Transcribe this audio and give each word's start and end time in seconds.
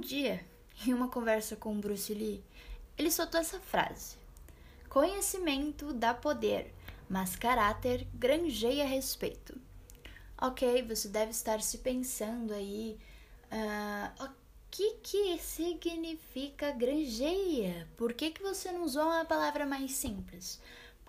Um 0.00 0.02
dia, 0.02 0.42
em 0.86 0.94
uma 0.94 1.08
conversa 1.08 1.54
com 1.56 1.78
Bruce 1.78 2.14
Lee, 2.14 2.42
ele 2.96 3.10
soltou 3.10 3.38
essa 3.38 3.60
frase: 3.60 4.16
Conhecimento 4.88 5.92
dá 5.92 6.14
poder, 6.14 6.72
mas 7.06 7.36
caráter 7.36 8.06
granjeia 8.14 8.86
respeito. 8.86 9.60
Ok, 10.40 10.82
você 10.84 11.06
deve 11.06 11.32
estar 11.32 11.60
se 11.60 11.76
pensando 11.76 12.54
aí. 12.54 12.98
Uh, 13.52 14.24
o 14.24 14.30
que, 14.70 14.94
que 15.02 15.38
significa 15.38 16.70
granjeia? 16.70 17.86
Por 17.98 18.14
que, 18.14 18.30
que 18.30 18.42
você 18.42 18.72
não 18.72 18.84
usou 18.84 19.02
uma 19.02 19.26
palavra 19.26 19.66
mais 19.66 19.92
simples? 19.92 20.58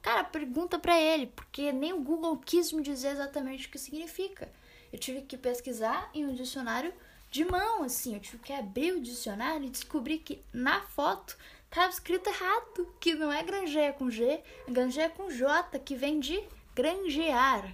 Cara, 0.02 0.26
pergunta 0.26 0.78
para 0.78 1.00
ele, 1.00 1.28
porque 1.28 1.72
nem 1.72 1.94
o 1.94 2.02
Google 2.02 2.36
quis 2.40 2.74
me 2.74 2.84
dizer 2.84 3.12
exatamente 3.12 3.70
o 3.70 3.72
que 3.72 3.78
significa. 3.78 4.52
Eu 4.92 5.00
tive 5.00 5.22
que 5.22 5.38
pesquisar 5.38 6.12
em 6.14 6.26
um 6.26 6.34
dicionário 6.34 6.94
de 7.32 7.46
mão, 7.46 7.84
assim. 7.84 8.14
Eu 8.14 8.20
tive 8.20 8.38
que 8.40 8.54
abrir 8.54 8.92
o 8.92 9.02
dicionário 9.02 9.66
e 9.66 9.70
descobrir 9.70 10.20
que 10.20 10.44
na 10.54 10.82
foto 10.82 11.38
tava 11.70 11.90
escrito 11.90 12.30
errado, 12.30 12.94
que 13.00 13.16
não 13.16 13.32
é 13.32 13.42
granjeia 13.42 13.94
com 13.94 14.12
G, 14.12 14.26
é 14.26 14.44
granjeia 14.68 15.10
com 15.10 15.32
J, 15.32 15.80
que 15.80 15.96
vem 15.96 16.20
de 16.20 16.44
granjear, 16.76 17.74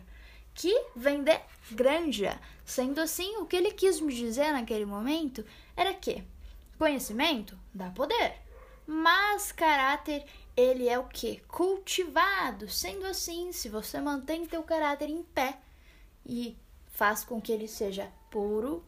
que 0.54 0.72
vem 0.96 1.24
de 1.24 1.38
granja. 1.72 2.40
Sendo 2.64 3.02
assim, 3.02 3.38
o 3.38 3.46
que 3.46 3.56
ele 3.56 3.72
quis 3.72 4.00
me 4.00 4.14
dizer 4.14 4.52
naquele 4.52 4.86
momento 4.86 5.44
era 5.76 5.94
que 5.94 6.24
conhecimento 6.78 7.58
dá 7.74 7.90
poder, 7.90 8.36
mas 8.86 9.52
caráter 9.52 10.24
ele 10.56 10.88
é 10.88 11.00
o 11.00 11.06
que? 11.06 11.38
Cultivado. 11.48 12.70
Sendo 12.70 13.06
assim, 13.06 13.52
se 13.52 13.70
você 13.70 14.00
mantém 14.00 14.46
teu 14.46 14.62
caráter 14.62 15.10
em 15.10 15.24
pé 15.24 15.58
e 16.26 16.58
faz 16.88 17.24
com 17.24 17.42
que 17.42 17.52
ele 17.52 17.68
seja 17.68 18.12
puro, 18.30 18.84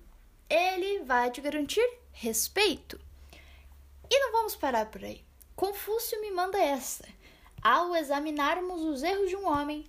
ele 0.49 1.03
vai 1.03 1.29
te 1.31 1.41
garantir 1.41 1.87
respeito. 2.11 2.99
E 4.09 4.19
não 4.19 4.31
vamos 4.31 4.55
parar 4.55 4.87
por 4.87 5.03
aí. 5.03 5.23
Confúcio 5.55 6.19
me 6.21 6.31
manda 6.31 6.57
essa. 6.57 7.07
Ao 7.61 7.95
examinarmos 7.95 8.81
os 8.81 9.03
erros 9.03 9.29
de 9.29 9.35
um 9.35 9.47
homem, 9.47 9.85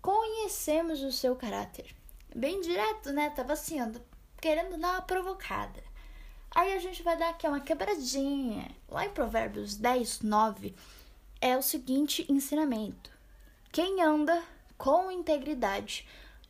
conhecemos 0.00 1.02
o 1.02 1.10
seu 1.10 1.34
caráter. 1.34 1.94
Bem 2.34 2.60
direto, 2.60 3.12
né? 3.12 3.30
Tava 3.30 3.54
assim, 3.54 3.78
querendo 4.40 4.78
dar 4.78 4.92
uma 4.92 5.02
provocada. 5.02 5.82
Aí 6.50 6.72
a 6.72 6.78
gente 6.78 7.02
vai 7.02 7.16
dar 7.16 7.30
aqui 7.30 7.46
uma 7.46 7.60
quebradinha. 7.60 8.70
Lá 8.88 9.06
em 9.06 9.10
Provérbios 9.10 9.76
10, 9.76 10.20
9, 10.20 10.74
é 11.40 11.56
o 11.56 11.62
seguinte 11.62 12.26
ensinamento: 12.28 13.10
Quem 13.72 14.02
anda 14.02 14.42
com 14.76 15.10
integridade 15.10 16.06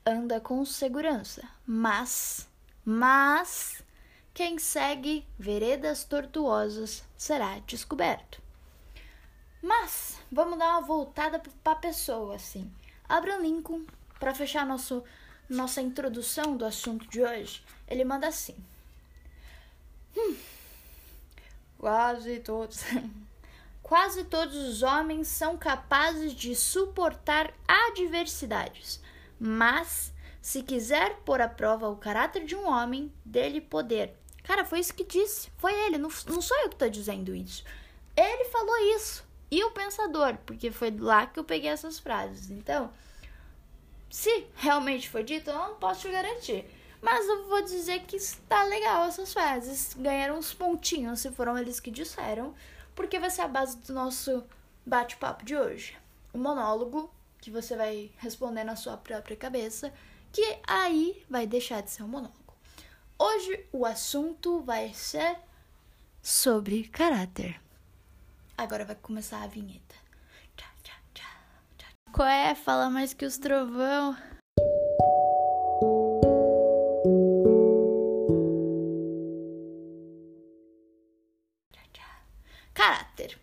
anda 0.08 0.40
com 0.40 0.64
segurança, 0.64 1.46
mas, 1.66 2.47
mas, 2.90 3.84
quem 4.32 4.58
segue 4.58 5.28
veredas 5.38 6.04
tortuosas 6.04 7.04
será 7.18 7.58
descoberto. 7.66 8.40
Mas, 9.60 10.18
vamos 10.32 10.58
dar 10.58 10.70
uma 10.70 10.86
voltada 10.86 11.38
para 11.38 11.72
a 11.74 11.76
pessoa, 11.76 12.36
assim. 12.36 12.72
Abraham 13.06 13.42
Lincoln, 13.42 13.84
para 14.18 14.34
fechar 14.34 14.64
nosso, 14.64 15.04
nossa 15.50 15.82
introdução 15.82 16.56
do 16.56 16.64
assunto 16.64 17.06
de 17.08 17.20
hoje, 17.20 17.62
ele 17.86 18.06
manda 18.06 18.26
assim. 18.26 18.56
Hum, 20.16 20.34
quase 21.76 22.40
todos. 22.40 22.84
quase 23.82 24.24
todos 24.24 24.56
os 24.56 24.82
homens 24.82 25.28
são 25.28 25.58
capazes 25.58 26.32
de 26.32 26.56
suportar 26.56 27.52
adversidades, 27.68 28.98
mas 29.38 30.10
se 30.40 30.62
quiser 30.62 31.16
pôr 31.24 31.40
à 31.40 31.48
prova 31.48 31.88
o 31.88 31.96
caráter 31.96 32.44
de 32.44 32.56
um 32.56 32.68
homem, 32.68 33.12
dele 33.24 33.60
poder. 33.60 34.14
Cara, 34.42 34.64
foi 34.64 34.80
isso 34.80 34.94
que 34.94 35.04
disse. 35.04 35.50
Foi 35.58 35.72
ele, 35.72 35.98
não, 35.98 36.08
não 36.26 36.40
sou 36.40 36.56
eu 36.60 36.68
que 36.68 36.74
estou 36.74 36.88
dizendo 36.88 37.34
isso. 37.34 37.64
Ele 38.16 38.44
falou 38.46 38.76
isso. 38.96 39.24
E 39.50 39.62
o 39.64 39.70
pensador, 39.70 40.36
porque 40.44 40.70
foi 40.70 40.90
lá 40.90 41.26
que 41.26 41.38
eu 41.38 41.44
peguei 41.44 41.70
essas 41.70 41.98
frases. 41.98 42.50
Então, 42.50 42.90
se 44.10 44.46
realmente 44.56 45.08
foi 45.08 45.22
dito, 45.22 45.50
eu 45.50 45.56
não 45.56 45.74
posso 45.76 46.02
te 46.02 46.10
garantir. 46.10 46.64
Mas 47.00 47.26
eu 47.28 47.48
vou 47.48 47.62
dizer 47.62 48.00
que 48.00 48.16
está 48.16 48.64
legal 48.64 49.04
essas 49.04 49.32
frases. 49.32 49.94
Ganharam 49.94 50.36
uns 50.36 50.52
pontinhos 50.52 51.20
se 51.20 51.30
foram 51.30 51.56
eles 51.56 51.78
que 51.78 51.90
disseram, 51.90 52.54
porque 52.94 53.18
vai 53.18 53.30
ser 53.30 53.42
a 53.42 53.48
base 53.48 53.78
do 53.78 53.92
nosso 53.92 54.44
bate-papo 54.84 55.44
de 55.44 55.56
hoje. 55.56 55.96
O 56.32 56.38
monólogo 56.38 57.10
que 57.40 57.50
você 57.50 57.76
vai 57.76 58.10
responder 58.18 58.64
na 58.64 58.76
sua 58.76 58.96
própria 58.96 59.36
cabeça, 59.36 59.92
que 60.38 60.60
aí 60.68 61.26
vai 61.28 61.48
deixar 61.48 61.82
de 61.82 61.90
ser 61.90 62.04
um 62.04 62.08
monólogo. 62.08 62.54
Hoje 63.18 63.66
o 63.72 63.84
assunto 63.84 64.60
vai 64.60 64.94
ser 64.94 65.36
sobre 66.22 66.86
caráter. 66.86 67.60
Agora 68.56 68.84
vai 68.84 68.94
começar 68.94 69.42
a 69.42 69.48
vinheta. 69.48 69.96
Qual 72.12 72.28
é? 72.28 72.54
Fala 72.54 72.88
mais 72.88 73.12
que 73.12 73.26
os 73.26 73.36
trovão. 73.36 74.16
Caráter. 82.72 83.36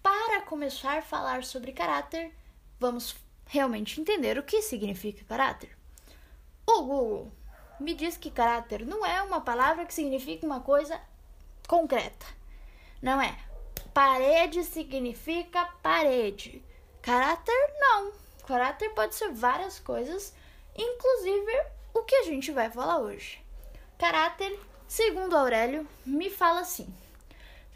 Para 0.00 0.42
começar 0.42 0.98
a 0.98 1.02
falar 1.02 1.42
sobre 1.42 1.72
caráter, 1.72 2.32
vamos 2.78 3.16
realmente 3.46 4.00
entender 4.00 4.38
o 4.38 4.44
que 4.44 4.62
significa 4.62 5.24
caráter. 5.24 5.79
O 6.72 6.82
Google 6.82 7.32
me 7.80 7.94
diz 7.94 8.16
que 8.16 8.30
caráter 8.30 8.86
não 8.86 9.04
é 9.04 9.20
uma 9.22 9.40
palavra 9.40 9.84
que 9.84 9.92
significa 9.92 10.46
uma 10.46 10.60
coisa 10.60 11.00
concreta. 11.66 12.24
Não 13.02 13.20
é. 13.20 13.36
Parede 13.92 14.62
significa 14.62 15.64
parede. 15.82 16.64
Caráter 17.02 17.74
não. 17.76 18.12
Caráter 18.46 18.90
pode 18.90 19.16
ser 19.16 19.32
várias 19.32 19.80
coisas, 19.80 20.32
inclusive 20.76 21.66
o 21.92 22.04
que 22.04 22.14
a 22.14 22.22
gente 22.22 22.52
vai 22.52 22.70
falar 22.70 22.98
hoje. 22.98 23.44
Caráter, 23.98 24.56
segundo 24.86 25.36
Aurélio, 25.36 25.88
me 26.06 26.30
fala 26.30 26.60
assim: 26.60 26.86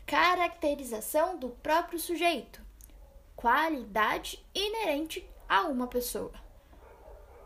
caracterização 0.07 1.37
do 1.37 1.49
próprio 1.49 1.99
sujeito, 1.99 2.63
qualidade 3.35 4.39
inerente 4.55 5.29
a 5.49 5.63
uma 5.63 5.89
pessoa. 5.89 6.33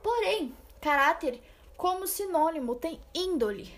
Porém, 0.03 0.55
caráter 0.81 1.43
como 1.77 2.07
sinônimo 2.07 2.75
tem 2.75 3.01
índole, 3.15 3.73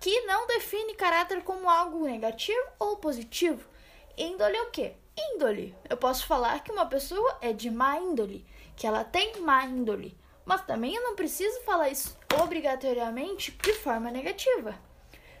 que 0.00 0.22
não 0.22 0.46
define 0.46 0.94
caráter 0.94 1.42
como 1.42 1.68
algo 1.68 2.06
negativo 2.06 2.66
ou 2.78 2.96
positivo. 2.96 3.68
Índole 4.16 4.56
é 4.56 4.62
o 4.62 4.70
quê? 4.70 4.94
Índole. 5.16 5.74
Eu 5.88 5.96
posso 5.96 6.26
falar 6.26 6.62
que 6.62 6.72
uma 6.72 6.86
pessoa 6.86 7.38
é 7.40 7.52
de 7.52 7.70
má 7.70 7.98
índole, 7.98 8.44
que 8.76 8.86
ela 8.86 9.04
tem 9.04 9.40
má 9.40 9.64
índole, 9.64 10.16
mas 10.44 10.64
também 10.64 10.94
eu 10.94 11.02
não 11.02 11.14
preciso 11.14 11.60
falar 11.62 11.88
isso 11.90 12.16
obrigatoriamente 12.40 13.52
de 13.52 13.72
forma 13.74 14.10
negativa. 14.10 14.74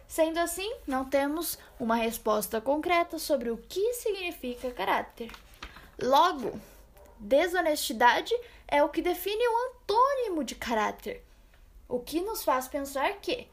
Sendo 0.06 0.38
assim, 0.38 0.72
não 0.86 1.04
temos 1.04 1.58
uma 1.78 1.96
resposta 1.96 2.60
concreta 2.60 3.18
sobre 3.18 3.50
o 3.50 3.56
que 3.56 3.94
significa 3.94 4.70
caráter. 4.70 5.30
Logo, 6.00 6.60
desonestidade 7.18 8.34
é 8.74 8.82
o 8.82 8.88
que 8.88 9.00
define 9.00 9.46
o 9.46 9.68
antônimo 9.68 10.42
de 10.42 10.56
caráter, 10.56 11.24
o 11.88 12.00
que 12.00 12.20
nos 12.20 12.42
faz 12.42 12.66
pensar 12.66 13.20
que 13.20 13.46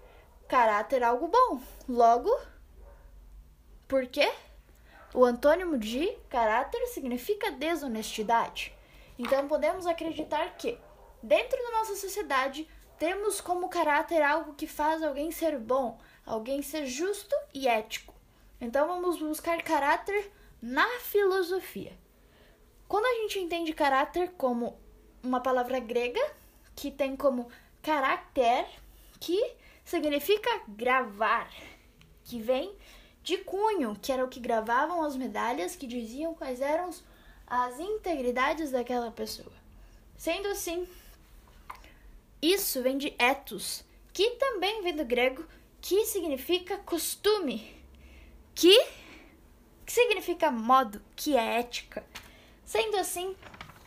caráter 0.47 1.03
é 1.03 1.05
algo 1.05 1.27
bom. 1.27 1.61
Logo, 1.87 2.35
por 3.87 4.07
quê? 4.07 4.33
O 5.13 5.23
antônimo 5.23 5.77
de 5.77 6.07
caráter 6.27 6.87
significa 6.87 7.51
desonestidade. 7.51 8.75
Então 9.19 9.47
podemos 9.47 9.85
acreditar 9.85 10.57
que, 10.57 10.79
dentro 11.21 11.61
da 11.65 11.77
nossa 11.77 11.95
sociedade, 11.97 12.67
temos 12.97 13.39
como 13.39 13.69
caráter 13.69 14.23
algo 14.23 14.55
que 14.55 14.65
faz 14.65 15.03
alguém 15.03 15.29
ser 15.29 15.59
bom, 15.59 15.99
alguém 16.25 16.63
ser 16.63 16.87
justo 16.87 17.35
e 17.53 17.67
ético. 17.67 18.15
Então 18.59 18.87
vamos 18.87 19.19
buscar 19.19 19.61
caráter 19.61 20.31
na 20.59 20.87
filosofia. 20.99 21.95
Quando 22.87 23.05
a 23.05 23.21
gente 23.21 23.37
entende 23.37 23.71
caráter 23.71 24.31
como 24.31 24.80
uma 25.23 25.39
palavra 25.39 25.79
grega 25.79 26.21
que 26.75 26.89
tem 26.91 27.15
como 27.15 27.49
caráter, 27.81 28.65
que 29.19 29.53
significa 29.83 30.61
gravar, 30.67 31.49
que 32.23 32.39
vem 32.39 32.73
de 33.23 33.37
cunho, 33.37 33.97
que 34.01 34.11
era 34.11 34.23
o 34.25 34.29
que 34.29 34.39
gravavam 34.39 35.03
as 35.03 35.15
medalhas 35.15 35.75
que 35.75 35.85
diziam 35.85 36.33
quais 36.33 36.61
eram 36.61 36.89
as 37.45 37.79
integridades 37.79 38.71
daquela 38.71 39.11
pessoa. 39.11 39.51
Sendo 40.17 40.47
assim, 40.47 40.87
isso 42.41 42.81
vem 42.81 42.97
de 42.97 43.13
ethos, 43.19 43.83
que 44.13 44.31
também 44.31 44.81
vem 44.81 44.95
do 44.95 45.05
grego, 45.05 45.45
que 45.79 46.05
significa 46.05 46.77
costume, 46.77 47.75
que, 48.55 48.85
que 49.85 49.91
significa 49.91 50.51
modo, 50.51 51.01
que 51.15 51.35
é 51.35 51.59
ética. 51.59 52.03
Sendo 52.65 52.97
assim, 52.97 53.35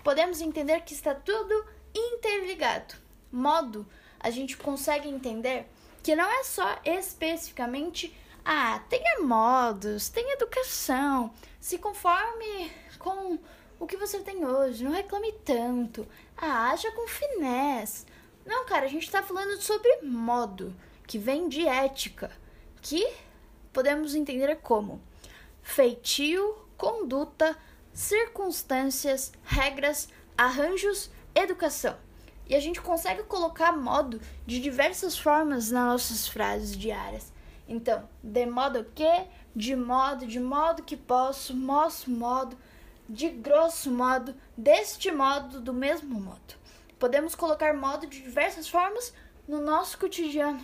podemos 0.04 0.40
entender 0.40 0.82
que 0.82 0.94
está 0.94 1.14
tudo 1.14 1.64
interligado. 1.94 2.94
Modo, 3.32 3.86
a 4.20 4.30
gente 4.30 4.56
consegue 4.56 5.08
entender 5.08 5.66
que 6.02 6.14
não 6.14 6.30
é 6.30 6.44
só 6.44 6.78
especificamente 6.84 8.14
Ah, 8.44 8.78
tenha 8.90 9.20
modos, 9.20 10.10
tenha 10.10 10.34
educação, 10.34 11.32
se 11.58 11.78
conforme 11.78 12.70
com 12.98 13.38
o 13.80 13.86
que 13.86 13.96
você 13.96 14.20
tem 14.20 14.44
hoje, 14.44 14.84
não 14.84 14.92
reclame 14.92 15.32
tanto. 15.44 16.06
Ah, 16.36 16.70
haja 16.70 16.90
com 16.92 17.08
finesse. 17.08 18.04
Não, 18.44 18.66
cara, 18.66 18.84
a 18.84 18.88
gente 18.88 19.10
tá 19.10 19.22
falando 19.22 19.58
sobre 19.62 20.02
modo, 20.02 20.74
que 21.06 21.16
vem 21.16 21.48
de 21.48 21.66
ética, 21.66 22.30
que 22.82 23.10
podemos 23.72 24.14
entender 24.14 24.56
como 24.56 25.00
feitio, 25.62 26.54
conduta, 26.76 27.56
circunstâncias, 27.94 29.32
regras, 29.44 30.08
arranjos, 30.36 31.10
educação. 31.34 31.96
E 32.46 32.54
a 32.54 32.60
gente 32.60 32.82
consegue 32.82 33.22
colocar 33.22 33.72
modo 33.72 34.20
de 34.44 34.60
diversas 34.60 35.16
formas 35.16 35.70
nas 35.70 35.86
nossas 35.86 36.28
frases 36.28 36.76
diárias. 36.76 37.32
Então, 37.66 38.06
de 38.22 38.44
modo 38.44 38.84
que, 38.94 39.26
de 39.56 39.74
modo, 39.74 40.26
de 40.26 40.38
modo 40.38 40.82
que 40.82 40.96
posso, 40.96 41.56
moço 41.56 42.10
modo, 42.10 42.58
de 43.08 43.30
grosso 43.30 43.90
modo, 43.90 44.34
deste 44.56 45.10
modo, 45.10 45.60
do 45.60 45.72
mesmo 45.72 46.20
modo. 46.20 46.54
Podemos 46.98 47.34
colocar 47.34 47.72
modo 47.74 48.06
de 48.06 48.20
diversas 48.20 48.68
formas 48.68 49.14
no 49.48 49.60
nosso 49.60 49.98
cotidiano. 49.98 50.62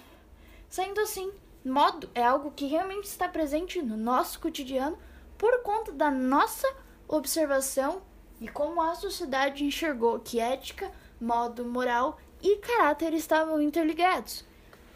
Sendo 0.68 1.00
assim, 1.00 1.32
modo 1.64 2.10
é 2.14 2.22
algo 2.22 2.50
que 2.50 2.66
realmente 2.66 3.04
está 3.04 3.28
presente 3.28 3.80
no 3.80 3.96
nosso 3.96 4.40
cotidiano 4.40 4.98
por 5.38 5.62
conta 5.62 5.92
da 5.92 6.10
nossa 6.10 6.66
observação 7.10 8.02
e 8.40 8.48
como 8.48 8.80
a 8.80 8.94
sociedade 8.94 9.64
enxergou 9.64 10.20
que 10.20 10.38
ética, 10.38 10.90
modo, 11.20 11.64
moral 11.64 12.18
e 12.40 12.56
caráter 12.56 13.12
estavam 13.12 13.60
interligados. 13.60 14.44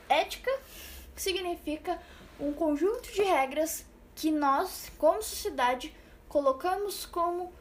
Ética 0.09 0.51
significa 1.17 2.01
um 2.39 2.53
conjunto 2.53 3.13
de 3.13 3.23
regras 3.23 3.85
que 4.15 4.31
nós, 4.31 4.91
como 4.97 5.23
sociedade, 5.23 5.95
colocamos 6.29 7.05
como 7.05 7.53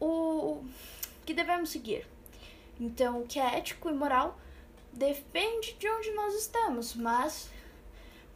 o 0.00 0.64
que 1.24 1.32
devemos 1.32 1.70
seguir. 1.70 2.06
Então, 2.78 3.20
o 3.20 3.26
que 3.26 3.38
é 3.38 3.58
ético 3.58 3.88
e 3.88 3.94
moral 3.94 4.36
depende 4.92 5.74
de 5.74 5.88
onde 5.88 6.10
nós 6.12 6.34
estamos, 6.34 6.94
mas 6.94 7.48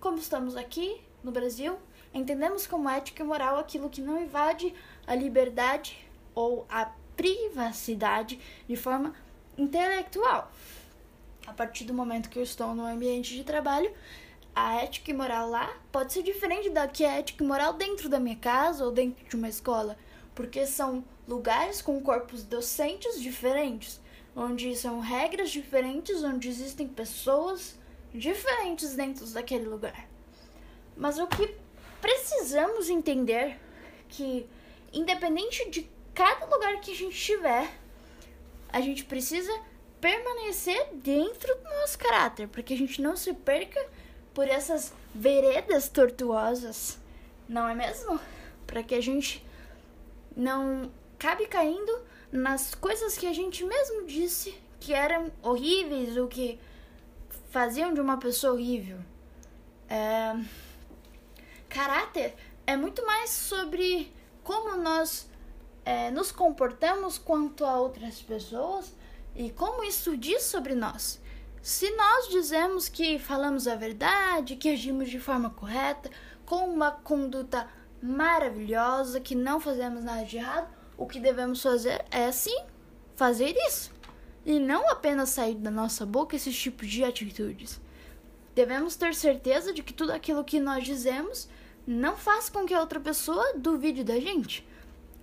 como 0.00 0.18
estamos 0.18 0.56
aqui 0.56 1.00
no 1.22 1.32
Brasil, 1.32 1.76
entendemos 2.14 2.66
como 2.66 2.88
ética 2.88 3.22
e 3.22 3.26
moral 3.26 3.58
aquilo 3.58 3.90
que 3.90 4.00
não 4.00 4.22
invade 4.22 4.74
a 5.08 5.14
liberdade 5.14 6.06
ou 6.34 6.66
a 6.68 6.92
privacidade 7.16 8.38
de 8.68 8.76
forma 8.76 9.14
intelectual. 9.56 10.52
A 11.46 11.52
partir 11.52 11.84
do 11.84 11.94
momento 11.94 12.28
que 12.28 12.38
eu 12.38 12.42
estou 12.42 12.74
no 12.74 12.84
ambiente 12.84 13.34
de 13.34 13.42
trabalho, 13.42 13.90
a 14.54 14.82
ética 14.82 15.10
e 15.10 15.14
moral 15.14 15.48
lá 15.48 15.74
pode 15.90 16.12
ser 16.12 16.22
diferente 16.22 16.68
da 16.68 16.86
que 16.86 17.04
é 17.04 17.20
ética 17.20 17.42
e 17.42 17.46
moral 17.46 17.72
dentro 17.72 18.08
da 18.08 18.20
minha 18.20 18.36
casa 18.36 18.84
ou 18.84 18.92
dentro 18.92 19.24
de 19.26 19.34
uma 19.34 19.48
escola, 19.48 19.96
porque 20.34 20.66
são 20.66 21.02
lugares 21.26 21.80
com 21.80 22.00
corpos 22.02 22.42
docentes 22.42 23.20
diferentes, 23.20 23.98
onde 24.36 24.76
são 24.76 25.00
regras 25.00 25.50
diferentes, 25.50 26.22
onde 26.22 26.48
existem 26.48 26.86
pessoas 26.86 27.78
diferentes 28.12 28.94
dentro 28.94 29.26
daquele 29.28 29.64
lugar. 29.64 30.06
Mas 30.96 31.18
o 31.18 31.26
que 31.26 31.54
precisamos 32.00 32.90
entender 32.90 33.58
que 34.08 34.46
independente 34.92 35.68
de 35.70 35.88
cada 36.14 36.46
lugar 36.46 36.80
que 36.80 36.92
a 36.92 36.94
gente 36.94 37.14
estiver, 37.14 37.70
a 38.68 38.80
gente 38.80 39.04
precisa 39.04 39.52
permanecer 40.00 40.88
dentro 40.94 41.54
do 41.56 41.64
nosso 41.80 41.98
caráter, 41.98 42.48
para 42.48 42.62
que 42.62 42.74
a 42.74 42.76
gente 42.76 43.00
não 43.02 43.16
se 43.16 43.32
perca 43.34 43.84
por 44.32 44.46
essas 44.46 44.92
veredas 45.14 45.88
tortuosas, 45.88 46.98
não 47.48 47.68
é 47.68 47.74
mesmo? 47.74 48.20
Para 48.66 48.82
que 48.82 48.94
a 48.94 49.00
gente 49.00 49.44
não 50.36 50.90
cabe 51.18 51.46
caindo 51.46 52.00
nas 52.30 52.74
coisas 52.74 53.16
que 53.16 53.26
a 53.26 53.32
gente 53.32 53.64
mesmo 53.64 54.06
disse 54.06 54.54
que 54.78 54.92
eram 54.92 55.32
horríveis 55.42 56.16
ou 56.16 56.28
que 56.28 56.58
faziam 57.50 57.92
de 57.92 58.00
uma 58.00 58.18
pessoa 58.18 58.52
horrível. 58.52 58.98
É... 59.88 60.36
Caráter 61.68 62.34
é 62.66 62.76
muito 62.76 63.04
mais 63.04 63.30
sobre 63.30 64.12
como 64.48 64.78
nós 64.78 65.28
é, 65.84 66.10
nos 66.10 66.32
comportamos 66.32 67.18
quanto 67.18 67.66
a 67.66 67.78
outras 67.78 68.22
pessoas 68.22 68.94
e 69.36 69.50
como 69.50 69.84
isso 69.84 70.16
diz 70.16 70.44
sobre 70.44 70.74
nós. 70.74 71.20
Se 71.60 71.90
nós 71.90 72.28
dizemos 72.28 72.88
que 72.88 73.18
falamos 73.18 73.68
a 73.68 73.74
verdade, 73.74 74.56
que 74.56 74.70
agimos 74.70 75.10
de 75.10 75.20
forma 75.20 75.50
correta, 75.50 76.10
com 76.46 76.66
uma 76.66 76.90
conduta 76.90 77.68
maravilhosa, 78.02 79.20
que 79.20 79.34
não 79.34 79.60
fazemos 79.60 80.02
nada 80.02 80.24
de 80.24 80.38
errado, 80.38 80.74
o 80.96 81.06
que 81.06 81.20
devemos 81.20 81.60
fazer 81.60 82.02
é 82.10 82.32
sim 82.32 82.58
fazer 83.16 83.54
isso. 83.66 83.92
E 84.46 84.58
não 84.58 84.88
apenas 84.88 85.28
sair 85.28 85.56
da 85.56 85.70
nossa 85.70 86.06
boca 86.06 86.34
esses 86.34 86.58
tipos 86.58 86.88
de 86.88 87.04
atitudes. 87.04 87.78
Devemos 88.54 88.96
ter 88.96 89.14
certeza 89.14 89.74
de 89.74 89.82
que 89.82 89.92
tudo 89.92 90.12
aquilo 90.12 90.42
que 90.42 90.58
nós 90.58 90.86
dizemos 90.86 91.50
não 91.88 92.18
faz 92.18 92.50
com 92.50 92.66
que 92.66 92.74
a 92.74 92.80
outra 92.80 93.00
pessoa 93.00 93.54
duvide 93.56 94.04
da 94.04 94.20
gente. 94.20 94.62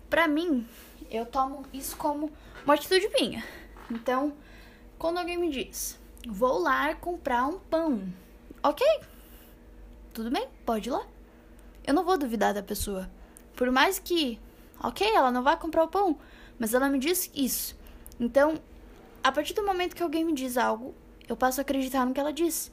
Para 0.09 0.27
mim, 0.27 0.67
eu 1.11 1.23
tomo 1.23 1.63
isso 1.71 1.95
como 1.95 2.31
uma 2.63 2.73
atitude 2.73 3.07
minha. 3.09 3.43
Então, 3.91 4.33
quando 4.97 5.19
alguém 5.19 5.37
me 5.37 5.51
diz, 5.51 5.99
vou 6.27 6.57
lá 6.57 6.95
comprar 6.95 7.45
um 7.45 7.59
pão, 7.59 8.11
ok, 8.63 8.83
tudo 10.11 10.31
bem, 10.31 10.47
pode 10.65 10.89
ir 10.89 10.91
lá. 10.91 11.05
Eu 11.85 11.93
não 11.93 12.03
vou 12.03 12.17
duvidar 12.17 12.51
da 12.51 12.63
pessoa. 12.63 13.11
Por 13.55 13.69
mais 13.69 13.99
que, 13.99 14.39
ok, 14.83 15.07
ela 15.07 15.31
não 15.31 15.43
vai 15.43 15.59
comprar 15.59 15.83
o 15.83 15.87
pão, 15.87 16.17
mas 16.57 16.73
ela 16.73 16.89
me 16.89 16.97
diz 16.97 17.29
isso. 17.35 17.77
Então, 18.19 18.59
a 19.23 19.31
partir 19.31 19.53
do 19.53 19.63
momento 19.63 19.95
que 19.95 20.01
alguém 20.01 20.25
me 20.25 20.33
diz 20.33 20.57
algo, 20.57 20.95
eu 21.29 21.37
passo 21.37 21.61
a 21.61 21.63
acreditar 21.63 22.07
no 22.07 22.13
que 22.13 22.19
ela 22.19 22.33
disse. 22.33 22.71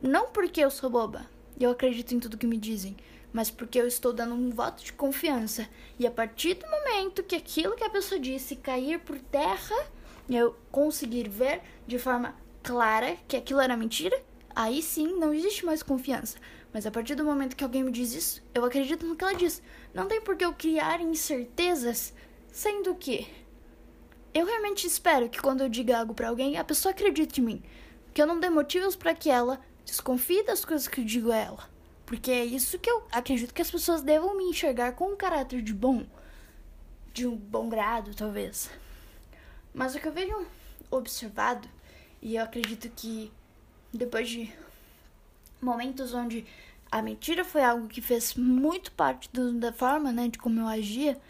Não 0.00 0.28
porque 0.28 0.60
eu 0.60 0.70
sou 0.70 0.88
boba, 0.88 1.26
eu 1.58 1.72
acredito 1.72 2.14
em 2.14 2.20
tudo 2.20 2.38
que 2.38 2.46
me 2.46 2.56
dizem, 2.56 2.96
mas 3.36 3.50
porque 3.50 3.78
eu 3.78 3.86
estou 3.86 4.14
dando 4.14 4.34
um 4.34 4.48
voto 4.48 4.82
de 4.82 4.94
confiança. 4.94 5.68
E 5.98 6.06
a 6.06 6.10
partir 6.10 6.54
do 6.54 6.66
momento 6.70 7.22
que 7.22 7.36
aquilo 7.36 7.76
que 7.76 7.84
a 7.84 7.90
pessoa 7.90 8.18
disse 8.18 8.56
cair 8.56 8.98
por 9.00 9.18
terra, 9.18 9.76
eu 10.26 10.56
conseguir 10.72 11.28
ver 11.28 11.60
de 11.86 11.98
forma 11.98 12.34
clara 12.62 13.14
que 13.28 13.36
aquilo 13.36 13.60
era 13.60 13.76
mentira, 13.76 14.18
aí 14.54 14.80
sim 14.80 15.18
não 15.18 15.34
existe 15.34 15.66
mais 15.66 15.82
confiança. 15.82 16.38
Mas 16.72 16.86
a 16.86 16.90
partir 16.90 17.14
do 17.14 17.26
momento 17.26 17.54
que 17.54 17.62
alguém 17.62 17.84
me 17.84 17.90
diz 17.90 18.14
isso, 18.14 18.42
eu 18.54 18.64
acredito 18.64 19.04
no 19.04 19.14
que 19.14 19.22
ela 19.22 19.34
diz. 19.34 19.62
Não 19.92 20.08
tem 20.08 20.18
por 20.18 20.34
que 20.34 20.46
eu 20.46 20.54
criar 20.54 21.02
incertezas, 21.02 22.14
sendo 22.50 22.94
que 22.94 23.28
eu 24.32 24.46
realmente 24.46 24.86
espero 24.86 25.28
que 25.28 25.42
quando 25.42 25.60
eu 25.60 25.68
diga 25.68 25.98
algo 25.98 26.14
para 26.14 26.30
alguém, 26.30 26.56
a 26.56 26.64
pessoa 26.64 26.92
acredite 26.92 27.42
em 27.42 27.44
mim. 27.44 27.62
Que 28.14 28.22
eu 28.22 28.26
não 28.26 28.40
dê 28.40 28.48
motivos 28.48 28.96
para 28.96 29.14
que 29.14 29.28
ela 29.28 29.60
desconfie 29.84 30.42
das 30.42 30.64
coisas 30.64 30.88
que 30.88 31.02
eu 31.02 31.04
digo 31.04 31.30
a 31.30 31.36
ela. 31.36 31.75
Porque 32.06 32.30
é 32.30 32.44
isso 32.44 32.78
que 32.78 32.88
eu 32.88 33.06
acredito 33.10 33.52
que 33.52 33.60
as 33.60 33.70
pessoas 33.70 34.00
devam 34.00 34.36
me 34.36 34.44
enxergar 34.44 34.92
com 34.92 35.12
um 35.12 35.16
caráter 35.16 35.60
de 35.60 35.74
bom. 35.74 36.06
De 37.12 37.26
um 37.26 37.36
bom 37.36 37.68
grado, 37.68 38.14
talvez. 38.14 38.70
Mas 39.74 39.94
o 39.94 40.00
que 40.00 40.08
eu 40.08 40.12
venho 40.12 40.46
observado, 40.90 41.68
e 42.22 42.36
eu 42.36 42.44
acredito 42.44 42.88
que 42.90 43.32
depois 43.92 44.28
de 44.28 44.52
momentos 45.60 46.14
onde 46.14 46.46
a 46.90 47.02
mentira 47.02 47.44
foi 47.44 47.64
algo 47.64 47.88
que 47.88 48.00
fez 48.00 48.34
muito 48.34 48.92
parte 48.92 49.28
do, 49.32 49.52
da 49.54 49.72
forma, 49.72 50.12
né, 50.12 50.28
de 50.28 50.38
como 50.38 50.60
eu 50.60 50.68
agia. 50.68 51.20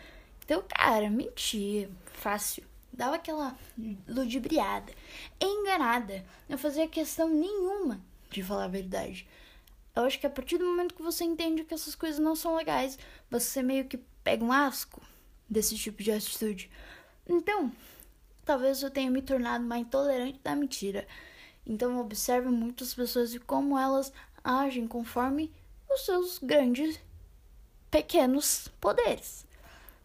Então, 0.45 0.62
cara, 0.68 1.09
mentia, 1.09 1.90
fácil 2.04 2.62
dava 2.97 3.16
aquela 3.16 3.54
ludibriada, 4.09 4.92
enganada, 5.40 6.25
não 6.49 6.56
fazia 6.56 6.88
questão 6.88 7.28
nenhuma 7.28 8.00
de 8.30 8.42
falar 8.42 8.64
a 8.64 8.68
verdade. 8.68 9.28
Eu 9.96 10.04
acho 10.04 10.20
que 10.20 10.26
a 10.26 10.30
partir 10.30 10.58
do 10.58 10.66
momento 10.66 10.94
que 10.94 11.02
você 11.02 11.24
entende 11.24 11.64
que 11.64 11.72
essas 11.72 11.94
coisas 11.94 12.20
não 12.20 12.36
são 12.36 12.54
legais, 12.54 12.98
você 13.30 13.62
meio 13.62 13.86
que 13.86 13.96
pega 14.22 14.44
um 14.44 14.52
asco 14.52 15.00
desse 15.48 15.74
tipo 15.74 16.02
de 16.02 16.12
atitude. 16.12 16.70
Então, 17.26 17.72
talvez 18.44 18.82
eu 18.82 18.90
tenha 18.90 19.10
me 19.10 19.22
tornado 19.22 19.64
mais 19.64 19.80
intolerante 19.80 20.38
da 20.44 20.54
mentira. 20.54 21.08
Então, 21.64 21.98
observe 21.98 22.50
muitas 22.50 22.92
pessoas 22.92 23.34
e 23.34 23.38
como 23.40 23.78
elas 23.78 24.12
agem 24.44 24.86
conforme 24.86 25.50
os 25.90 26.04
seus 26.04 26.38
grandes, 26.38 27.00
pequenos 27.90 28.68
poderes. 28.78 29.46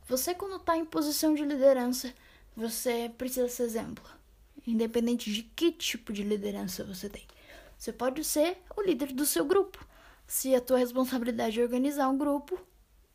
Você, 0.07 0.33
quando 0.33 0.55
está 0.55 0.77
em 0.77 0.85
posição 0.85 1.33
de 1.35 1.43
liderança, 1.43 2.13
você 2.55 3.11
precisa 3.17 3.49
ser 3.49 3.63
exemplo, 3.63 4.03
independente 4.65 5.31
de 5.33 5.43
que 5.43 5.71
tipo 5.71 6.13
de 6.13 6.23
liderança 6.23 6.83
você 6.85 7.09
tem. 7.09 7.25
Você 7.81 7.91
pode 7.91 8.23
ser 8.23 8.59
o 8.77 8.81
líder 8.83 9.11
do 9.11 9.25
seu 9.25 9.43
grupo. 9.43 9.83
Se 10.27 10.53
a 10.53 10.61
tua 10.61 10.77
responsabilidade 10.77 11.59
é 11.59 11.63
organizar 11.63 12.09
um 12.09 12.17
grupo 12.17 12.55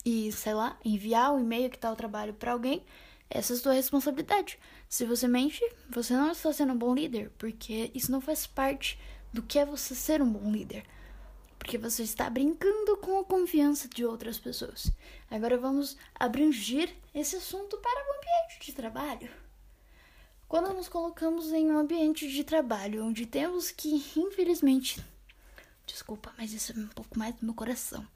e, 0.04 0.32
sei 0.32 0.54
lá, 0.54 0.76
enviar 0.84 1.30
o 1.30 1.36
um 1.36 1.40
e-mail 1.40 1.70
que 1.70 1.76
está 1.76 1.88
o 1.88 1.94
trabalho 1.94 2.34
para 2.34 2.50
alguém, 2.50 2.84
essa 3.30 3.52
é 3.52 3.56
a 3.56 3.58
sua 3.60 3.74
responsabilidade. 3.74 4.58
Se 4.88 5.04
você 5.04 5.28
mente, 5.28 5.62
você 5.88 6.14
não 6.14 6.32
está 6.32 6.52
sendo 6.52 6.72
um 6.72 6.76
bom 6.76 6.96
líder, 6.96 7.30
porque 7.38 7.92
isso 7.94 8.10
não 8.10 8.20
faz 8.20 8.44
parte 8.44 8.98
do 9.32 9.40
que 9.40 9.56
é 9.60 9.64
você 9.64 9.94
ser 9.94 10.20
um 10.20 10.32
bom 10.32 10.50
líder. 10.50 10.84
porque 11.60 11.78
você 11.78 12.02
está 12.02 12.28
brincando 12.28 12.96
com 12.96 13.20
a 13.20 13.24
confiança 13.24 13.88
de 13.88 14.04
outras 14.04 14.36
pessoas. 14.36 14.90
Agora 15.30 15.56
vamos 15.56 15.96
abranger 16.12 16.92
esse 17.14 17.36
assunto 17.36 17.78
para 17.78 18.00
o 18.00 18.16
ambiente 18.16 18.66
de 18.66 18.72
trabalho. 18.72 19.45
Quando 20.48 20.72
nos 20.72 20.88
colocamos 20.88 21.52
em 21.52 21.68
um 21.72 21.76
ambiente 21.76 22.30
de 22.30 22.44
trabalho 22.44 23.04
onde 23.04 23.26
temos 23.26 23.72
que, 23.72 23.96
infelizmente, 24.16 25.04
desculpa, 25.84 26.32
mas 26.38 26.52
isso 26.52 26.70
é 26.72 26.76
um 26.76 26.86
pouco 26.86 27.18
mais 27.18 27.34
do 27.34 27.44
meu 27.44 27.54
coração. 27.54 28.06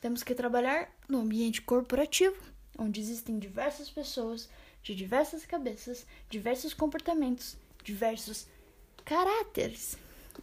Temos 0.00 0.24
que 0.24 0.34
trabalhar 0.34 0.92
no 1.08 1.20
ambiente 1.20 1.62
corporativo, 1.62 2.36
onde 2.76 3.00
existem 3.00 3.38
diversas 3.38 3.88
pessoas 3.88 4.48
de 4.82 4.96
diversas 4.96 5.46
cabeças, 5.46 6.04
diversos 6.28 6.74
comportamentos, 6.74 7.56
diversos 7.84 8.48
caráteres, 9.04 9.96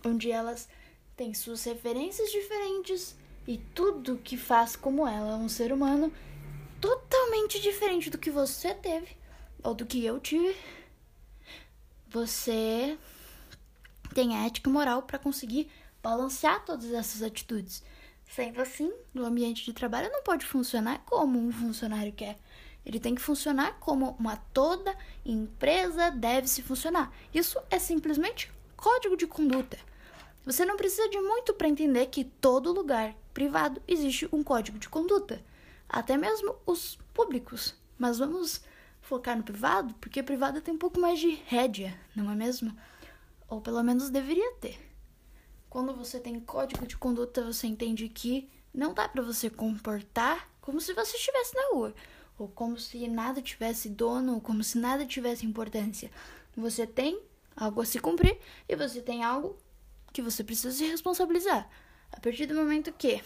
onde 0.05 0.31
elas 0.31 0.69
têm 1.17 1.33
suas 1.33 1.61
referências 1.65 2.31
diferentes 2.31 3.15
e 3.45 3.57
tudo 3.57 4.21
que 4.23 4.37
faz 4.37 4.77
como 4.77 5.05
ela 5.05 5.35
um 5.35 5.49
ser 5.49 5.73
humano 5.73 6.11
totalmente 6.79 7.59
diferente 7.59 8.09
do 8.09 8.17
que 8.17 8.31
você 8.31 8.73
teve 8.73 9.09
ou 9.61 9.73
do 9.73 9.85
que 9.85 10.05
eu 10.05 10.19
tive 10.21 10.55
você 12.09 12.97
tem 14.13 14.45
ética 14.45 14.69
moral 14.69 15.03
para 15.03 15.19
conseguir 15.19 15.69
balancear 16.01 16.63
todas 16.63 16.91
essas 16.91 17.21
atitudes. 17.21 17.83
Sendo 18.27 18.61
assim, 18.61 18.91
no 19.13 19.25
ambiente 19.25 19.63
de 19.65 19.73
trabalho 19.73 20.11
não 20.11 20.23
pode 20.23 20.45
funcionar 20.45 21.03
como 21.05 21.39
um 21.39 21.51
funcionário 21.51 22.13
quer. 22.13 22.37
Ele 22.85 22.99
tem 22.99 23.15
que 23.15 23.21
funcionar 23.21 23.79
como 23.79 24.15
uma 24.19 24.37
toda 24.53 24.95
empresa 25.25 26.11
deve 26.11 26.47
se 26.47 26.61
funcionar. 26.61 27.11
Isso 27.33 27.59
é 27.69 27.79
simplesmente 27.79 28.51
código 28.75 29.17
de 29.17 29.25
conduta. 29.25 29.77
Você 30.45 30.63
não 30.63 30.77
precisa 30.77 31.09
de 31.09 31.19
muito 31.19 31.53
para 31.53 31.67
entender 31.67 32.05
que 32.07 32.23
todo 32.23 32.71
lugar 32.71 33.15
privado 33.33 33.81
existe 33.87 34.29
um 34.31 34.43
código 34.43 34.77
de 34.77 34.87
conduta, 34.87 35.43
até 35.89 36.15
mesmo 36.15 36.55
os 36.65 36.99
públicos. 37.13 37.73
Mas 37.97 38.19
vamos 38.19 38.61
focar 39.05 39.37
no 39.37 39.43
privado, 39.43 39.93
porque 39.95 40.23
privado 40.23 40.61
tem 40.61 40.73
um 40.73 40.77
pouco 40.77 40.99
mais 40.99 41.19
de 41.19 41.29
rédea, 41.45 41.97
não 42.15 42.29
é 42.31 42.35
mesmo? 42.35 42.75
Ou 43.47 43.61
pelo 43.61 43.83
menos 43.83 44.09
deveria 44.09 44.53
ter. 44.55 44.77
Quando 45.69 45.93
você 45.93 46.19
tem 46.19 46.39
código 46.39 46.87
de 46.87 46.97
conduta, 46.97 47.43
você 47.43 47.67
entende 47.67 48.09
que 48.09 48.49
não 48.73 48.93
dá 48.93 49.07
para 49.07 49.21
você 49.21 49.49
comportar 49.49 50.49
como 50.59 50.81
se 50.81 50.93
você 50.93 51.15
estivesse 51.17 51.55
na 51.55 51.69
rua, 51.73 51.93
ou 52.37 52.47
como 52.47 52.77
se 52.77 53.07
nada 53.07 53.41
tivesse 53.41 53.89
dono, 53.89 54.33
ou 54.33 54.41
como 54.41 54.63
se 54.63 54.79
nada 54.79 55.05
tivesse 55.05 55.45
importância. 55.45 56.09
Você 56.57 56.87
tem 56.87 57.21
algo 57.55 57.81
a 57.81 57.85
se 57.85 57.99
cumprir 57.99 58.39
e 58.67 58.75
você 58.75 59.01
tem 59.01 59.23
algo 59.23 59.55
que 60.11 60.21
você 60.21 60.43
precisa 60.43 60.71
se 60.71 60.85
responsabilizar. 60.85 61.69
A 62.11 62.19
partir 62.19 62.47
do 62.47 62.55
momento 62.55 62.91
que 62.91 63.21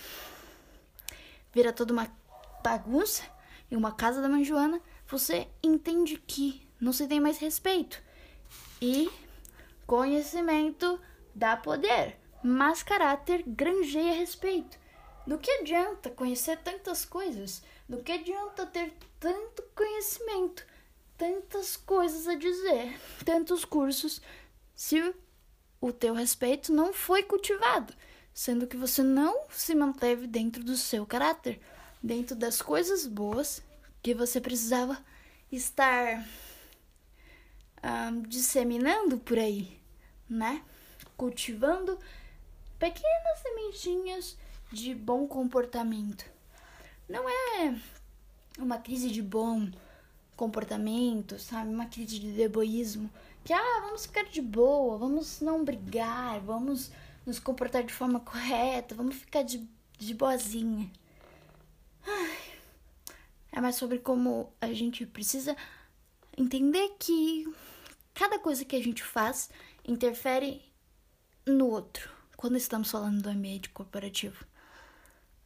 vira 1.53 1.71
toda 1.71 1.93
uma 1.93 2.11
bagunça 2.61 3.23
em 3.71 3.77
uma 3.77 3.93
casa 3.93 4.21
da 4.21 4.27
mãe 4.27 4.43
Joana, 4.43 4.81
você 5.09 5.47
entende 5.63 6.17
que 6.27 6.61
não 6.79 6.93
se 6.93 7.07
tem 7.07 7.19
mais 7.19 7.39
respeito. 7.39 8.01
E 8.81 9.09
conhecimento 9.87 10.99
dá 11.33 11.57
poder, 11.57 12.17
mas 12.43 12.83
caráter 12.83 13.43
granjeia 13.45 14.13
respeito. 14.13 14.77
Do 15.25 15.37
que 15.37 15.49
adianta 15.51 16.09
conhecer 16.09 16.57
tantas 16.57 17.05
coisas? 17.05 17.63
Do 17.87 18.03
que 18.03 18.11
adianta 18.11 18.65
ter 18.67 18.93
tanto 19.19 19.63
conhecimento, 19.75 20.65
tantas 21.17 21.75
coisas 21.75 22.27
a 22.27 22.35
dizer, 22.35 22.99
tantos 23.25 23.65
cursos, 23.65 24.21
se 24.75 25.13
o 25.81 25.91
teu 25.91 26.13
respeito 26.13 26.71
não 26.71 26.93
foi 26.93 27.23
cultivado, 27.23 27.93
sendo 28.33 28.67
que 28.67 28.77
você 28.77 29.01
não 29.01 29.45
se 29.49 29.73
manteve 29.73 30.27
dentro 30.27 30.63
do 30.63 30.77
seu 30.77 31.05
caráter, 31.05 31.59
dentro 32.01 32.35
das 32.35 32.61
coisas 32.61 33.05
boas 33.05 33.61
que 34.01 34.13
você 34.13 34.39
precisava 34.39 34.97
estar 35.51 36.25
um, 37.83 38.21
disseminando 38.21 39.17
por 39.17 39.37
aí, 39.37 39.79
né? 40.29 40.63
Cultivando 41.17 41.97
pequenas 42.77 43.39
sementinhas 43.41 44.37
de 44.71 44.93
bom 44.93 45.27
comportamento. 45.27 46.25
Não 47.07 47.27
é 47.27 47.75
uma 48.57 48.77
crise 48.77 49.09
de 49.09 49.21
bom 49.21 49.69
comportamento, 50.35 51.39
sabe? 51.39 51.69
Uma 51.69 51.87
crise 51.87 52.19
de 52.19 52.41
egoísmo. 52.41 53.09
Que, 53.43 53.53
ah, 53.53 53.81
vamos 53.81 54.05
ficar 54.05 54.23
de 54.25 54.41
boa, 54.41 54.97
vamos 54.97 55.41
não 55.41 55.65
brigar, 55.65 56.39
vamos 56.41 56.91
nos 57.25 57.39
comportar 57.39 57.83
de 57.83 57.93
forma 57.93 58.19
correta, 58.19 58.95
vamos 58.95 59.15
ficar 59.15 59.43
de, 59.43 59.67
de 59.97 60.13
boazinha. 60.13 60.89
Ai, 62.05 62.37
é 63.51 63.61
mais 63.61 63.75
sobre 63.75 63.99
como 63.99 64.53
a 64.61 64.73
gente 64.73 65.05
precisa 65.05 65.55
entender 66.37 66.95
que 66.99 67.45
cada 68.13 68.39
coisa 68.39 68.65
que 68.65 68.75
a 68.75 68.83
gente 68.83 69.03
faz 69.03 69.49
interfere 69.87 70.61
no 71.45 71.67
outro 71.67 72.09
quando 72.37 72.57
estamos 72.57 72.89
falando 72.89 73.21
do 73.21 73.29
ambiente 73.29 73.69
corporativo. 73.69 74.45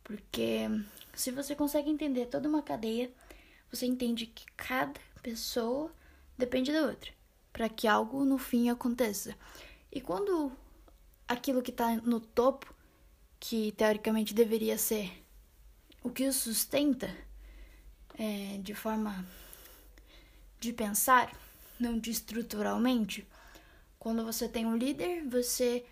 Porque 0.03 0.67
se 1.13 1.31
você 1.31 1.55
consegue 1.55 1.89
entender 1.89 2.27
toda 2.27 2.47
uma 2.49 2.61
cadeia, 2.61 3.11
você 3.71 3.85
entende 3.85 4.27
que 4.27 4.45
cada 4.57 4.99
pessoa 5.21 5.91
depende 6.37 6.71
da 6.71 6.81
outra 6.81 7.11
para 7.53 7.69
que 7.69 7.87
algo 7.87 8.25
no 8.25 8.37
fim 8.39 8.69
aconteça. 8.69 9.35
E 9.91 10.01
quando 10.01 10.51
aquilo 11.27 11.61
que 11.61 11.69
está 11.69 11.95
no 11.97 12.19
topo, 12.19 12.73
que 13.39 13.71
teoricamente 13.73 14.33
deveria 14.33 14.77
ser 14.77 15.23
o 16.03 16.09
que 16.09 16.27
o 16.27 16.33
sustenta, 16.33 17.15
é, 18.17 18.57
de 18.59 18.73
forma 18.73 19.25
de 20.59 20.71
pensar, 20.71 21.31
não 21.79 21.97
de 21.97 22.11
estruturalmente. 22.11 23.27
Quando 23.99 24.25
você 24.25 24.47
tem 24.47 24.65
um 24.65 24.75
líder, 24.75 25.23
você 25.27 25.85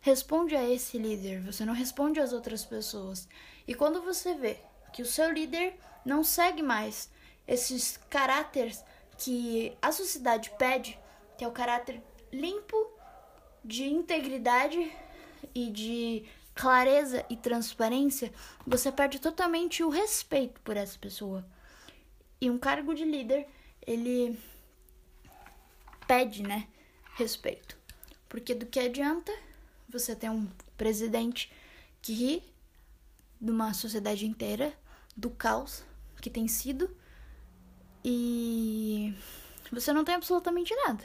responde 0.00 0.54
a 0.54 0.68
esse 0.68 0.98
líder, 0.98 1.40
você 1.40 1.64
não 1.64 1.74
responde 1.74 2.20
às 2.20 2.32
outras 2.32 2.64
pessoas. 2.64 3.28
E 3.66 3.74
quando 3.74 4.02
você 4.02 4.34
vê 4.34 4.58
que 4.92 5.02
o 5.02 5.06
seu 5.06 5.30
líder 5.30 5.76
não 6.04 6.24
segue 6.24 6.62
mais 6.62 7.10
esses 7.46 7.98
caráteres 8.08 8.84
que 9.18 9.76
a 9.82 9.90
sociedade 9.92 10.50
pede, 10.58 10.98
que 11.36 11.44
é 11.44 11.48
o 11.48 11.52
caráter 11.52 12.02
limpo, 12.32 12.76
de 13.64 13.84
integridade 13.84 14.90
e 15.54 15.70
de 15.70 16.24
clareza 16.54 17.24
e 17.28 17.36
transparência, 17.36 18.32
você 18.66 18.90
perde 18.90 19.18
totalmente 19.18 19.82
o 19.82 19.88
respeito 19.88 20.60
por 20.60 20.76
essa 20.76 20.98
pessoa. 20.98 21.44
E 22.40 22.50
um 22.50 22.58
cargo 22.58 22.94
de 22.94 23.04
líder, 23.04 23.48
ele 23.86 24.38
pede, 26.06 26.42
né, 26.42 26.68
respeito. 27.16 27.76
Porque 28.28 28.54
do 28.54 28.66
que 28.66 28.78
adianta 28.78 29.32
você 29.88 30.14
ter 30.14 30.30
um 30.30 30.46
presidente 30.76 31.52
que 32.00 32.12
ri 32.12 32.42
de 33.40 33.50
uma 33.50 33.72
sociedade 33.74 34.26
inteira, 34.26 34.72
do 35.16 35.30
caos 35.30 35.82
que 36.20 36.30
tem 36.30 36.46
sido, 36.46 36.90
e 38.04 39.14
você 39.72 39.92
não 39.92 40.04
tem 40.04 40.14
absolutamente 40.14 40.74
nada. 40.74 41.04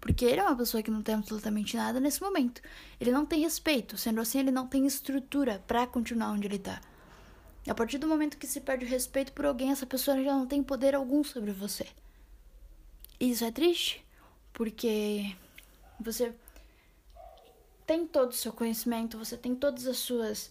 Porque 0.00 0.24
ele 0.24 0.40
é 0.40 0.42
uma 0.42 0.56
pessoa 0.56 0.82
que 0.82 0.90
não 0.90 1.02
tem 1.02 1.14
absolutamente 1.14 1.76
nada 1.76 2.00
nesse 2.00 2.22
momento. 2.22 2.62
Ele 2.98 3.10
não 3.10 3.26
tem 3.26 3.42
respeito, 3.42 3.98
sendo 3.98 4.20
assim, 4.20 4.38
ele 4.38 4.50
não 4.50 4.66
tem 4.66 4.86
estrutura 4.86 5.62
para 5.66 5.86
continuar 5.86 6.30
onde 6.30 6.46
ele 6.46 6.58
tá. 6.58 6.80
A 7.70 7.74
partir 7.74 7.98
do 7.98 8.08
momento 8.08 8.36
que 8.36 8.48
se 8.48 8.60
perde 8.60 8.84
o 8.84 8.88
respeito 8.88 9.32
por 9.32 9.46
alguém, 9.46 9.70
essa 9.70 9.86
pessoa 9.86 10.20
já 10.20 10.32
não 10.32 10.44
tem 10.44 10.60
poder 10.60 10.92
algum 10.92 11.22
sobre 11.22 11.52
você. 11.52 11.86
Isso 13.20 13.44
é 13.44 13.52
triste, 13.52 14.04
porque 14.52 15.36
você 16.00 16.34
tem 17.86 18.08
todo 18.08 18.30
o 18.30 18.34
seu 18.34 18.52
conhecimento, 18.52 19.16
você 19.16 19.36
tem 19.36 19.54
todas 19.54 19.86
as 19.86 19.98
suas 19.98 20.50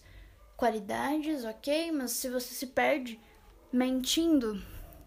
qualidades, 0.56 1.44
ok? 1.44 1.92
Mas 1.92 2.12
se 2.12 2.30
você 2.30 2.54
se 2.54 2.68
perde 2.68 3.20
mentindo, 3.70 4.58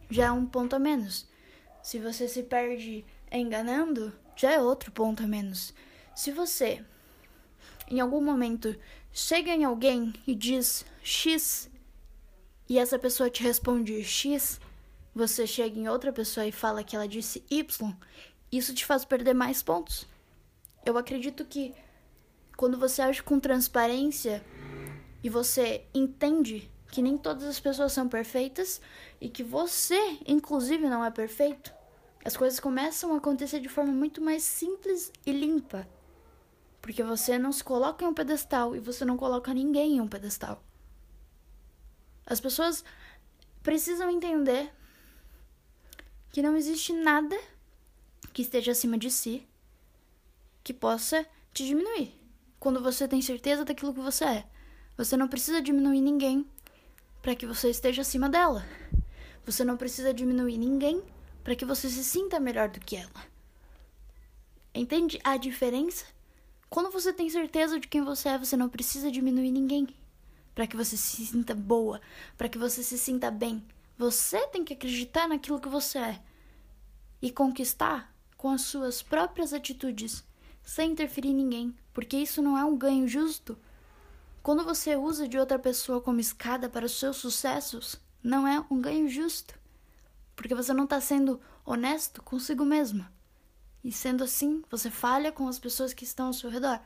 já 0.08 0.28
é 0.28 0.32
um 0.32 0.46
ponto 0.46 0.76
a 0.76 0.80
menos. 0.80 1.28
Se 1.82 1.98
você 1.98 2.28
se 2.28 2.44
perde 2.44 3.04
enganando, 3.32 4.14
já 4.36 4.52
é 4.52 4.62
outro 4.62 4.92
ponto 4.92 5.24
a 5.24 5.28
menos. 5.28 5.74
Se 6.14 6.32
você, 6.32 6.86
em 7.88 8.00
algum 8.00 8.24
momento, 8.24 8.80
chega 9.12 9.50
em 9.50 9.64
alguém 9.64 10.14
e 10.28 10.36
diz 10.36 10.86
X 11.02 11.73
e 12.70 12.80
essa 12.80 12.98
pessoa 12.98 13.30
te 13.30 13.44
responde 13.44 14.04
X, 14.04 14.60
você 15.14 15.46
chega 15.46 15.80
em 15.80 15.88
outra 15.88 16.12
pessoa 16.12 16.46
e 16.46 16.52
fala 16.52 16.84
que 16.84 16.96
ela 16.96 17.08
disse 17.08 17.44
Y, 17.50 17.96
isso 18.52 18.74
te 18.74 18.86
faz 18.86 19.04
perder 19.04 19.34
mais 19.34 19.62
pontos. 19.62 20.08
Eu 20.86 20.98
acredito 20.98 21.46
que 21.46 21.74
quando 22.56 22.78
você 22.78 23.02
age 23.02 23.24
com 23.24 23.40
transparência 23.40 24.44
e 25.24 25.30
você 25.30 25.86
entende 25.94 26.70
que 26.92 27.02
nem 27.02 27.18
todas 27.18 27.44
as 27.44 27.60
pessoas 27.60 27.92
são 27.92 28.08
perfeitas 28.08 28.80
e 29.20 29.28
que 29.28 29.44
você, 29.44 30.20
inclusive, 30.28 30.88
não 30.88 31.04
é 31.04 31.10
perfeito, 31.10 31.74
as 32.24 32.38
coisas 32.38 32.60
começam 32.60 33.14
a 33.14 33.18
acontecer 33.18 33.60
de 33.60 33.68
forma 33.68 33.92
muito 33.92 34.22
mais 34.22 34.44
simples 34.44 35.12
e 35.26 35.32
limpa. 35.32 35.88
Porque 36.82 37.02
você 37.02 37.40
não 37.40 37.52
se 37.52 37.64
coloca 37.64 38.04
em 38.04 38.08
um 38.08 38.14
pedestal 38.14 38.76
e 38.76 38.80
você 38.80 39.04
não 39.04 39.18
coloca 39.18 39.54
ninguém 39.54 39.98
em 39.98 40.02
um 40.02 40.08
pedestal. 40.08 40.64
As 42.26 42.40
pessoas 42.40 42.84
precisam 43.62 44.10
entender 44.10 44.72
que 46.32 46.42
não 46.42 46.56
existe 46.56 46.94
nada 46.94 47.40
que 48.34 48.42
esteja 48.42 48.72
acima 48.72 48.98
de 48.98 49.12
si 49.12 49.48
que 50.64 50.74
possa 50.74 51.26
te 51.54 51.66
diminuir. 51.66 52.20
Quando 52.60 52.82
você 52.82 53.08
tem 53.08 53.22
certeza 53.22 53.66
daquilo 53.66 53.94
que 53.94 54.00
você 54.00 54.24
é, 54.26 54.46
você 54.98 55.18
não 55.18 55.28
precisa 55.28 55.62
diminuir 55.62 56.02
ninguém 56.02 56.46
para 57.22 57.36
que 57.36 57.46
você 57.46 57.70
esteja 57.70 58.02
acima 58.02 58.30
dela. 58.30 58.66
Você 59.46 59.64
não 59.64 59.78
precisa 59.78 60.14
diminuir 60.14 60.58
ninguém 60.58 61.04
para 61.44 61.56
que 61.56 61.66
você 61.66 61.90
se 61.90 62.04
sinta 62.04 62.40
melhor 62.40 62.70
do 62.70 62.80
que 62.80 62.96
ela. 62.96 63.34
Entende 64.74 65.20
a 65.24 65.38
diferença? 65.38 66.06
Quando 66.70 66.90
você 66.90 67.14
tem 67.14 67.30
certeza 67.30 67.80
de 67.80 67.88
quem 67.88 68.02
você 68.04 68.30
é, 68.30 68.38
você 68.38 68.58
não 68.58 68.70
precisa 68.70 69.12
diminuir 69.12 69.52
ninguém 69.52 69.88
para 70.54 70.68
que 70.68 70.78
você 70.78 70.96
se 70.96 71.26
sinta 71.26 71.56
boa, 71.56 72.00
para 72.38 72.50
que 72.50 72.58
você 72.58 72.84
se 72.84 72.98
sinta 72.98 73.32
bem. 73.32 73.64
Você 73.98 74.48
tem 74.48 74.64
que 74.64 74.74
acreditar 74.74 75.28
naquilo 75.28 75.60
que 75.60 75.70
você 75.70 75.98
é 76.00 76.22
e 77.22 77.32
conquistar 77.32 78.14
com 78.38 78.50
as 78.50 78.62
suas 78.62 79.02
próprias 79.02 79.54
atitudes, 79.54 80.24
sem 80.62 80.92
interferir 80.92 81.30
em 81.30 81.36
ninguém, 81.36 81.76
porque 81.94 82.18
isso 82.18 82.42
não 82.42 82.58
é 82.58 82.66
um 82.66 82.78
ganho 82.78 83.08
justo. 83.08 83.58
Quando 84.42 84.64
você 84.66 84.96
usa 84.96 85.28
de 85.28 85.38
outra 85.38 85.58
pessoa 85.58 86.02
como 86.02 86.20
escada 86.20 86.68
para 86.68 86.86
os 86.86 87.00
seus 87.00 87.18
sucessos, 87.18 88.00
não 88.22 88.48
é 88.48 88.64
um 88.70 88.82
ganho 88.82 89.08
justo, 89.08 89.58
porque 90.36 90.54
você 90.54 90.74
não 90.74 90.84
está 90.84 91.00
sendo 91.00 91.40
honesto 91.66 92.22
consigo 92.22 92.66
mesma. 92.66 93.12
E 93.84 93.92
sendo 93.92 94.24
assim, 94.24 94.64
você 94.70 94.90
falha 94.90 95.32
com 95.32 95.48
as 95.48 95.60
pessoas 95.60 95.94
que 95.94 96.04
estão 96.04 96.28
ao 96.28 96.34
seu 96.34 96.50
redor, 96.50 96.80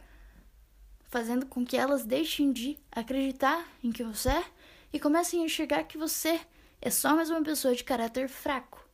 fazendo 1.08 1.46
com 1.46 1.66
que 1.66 1.78
elas 1.78 2.06
deixem 2.06 2.52
de 2.52 2.78
acreditar 2.92 3.68
em 3.84 3.92
que 3.92 4.04
você 4.04 4.30
é 4.30 4.46
e 4.92 5.00
comecem 5.00 5.42
a 5.42 5.46
enxergar 5.46 5.84
que 5.84 5.98
você 5.98 6.40
é 6.82 6.90
só 6.90 7.16
mais 7.16 7.30
uma 7.30 7.42
pessoa 7.42 7.76
de 7.76 7.84
caráter 7.84 8.30
fraco, 8.30 8.88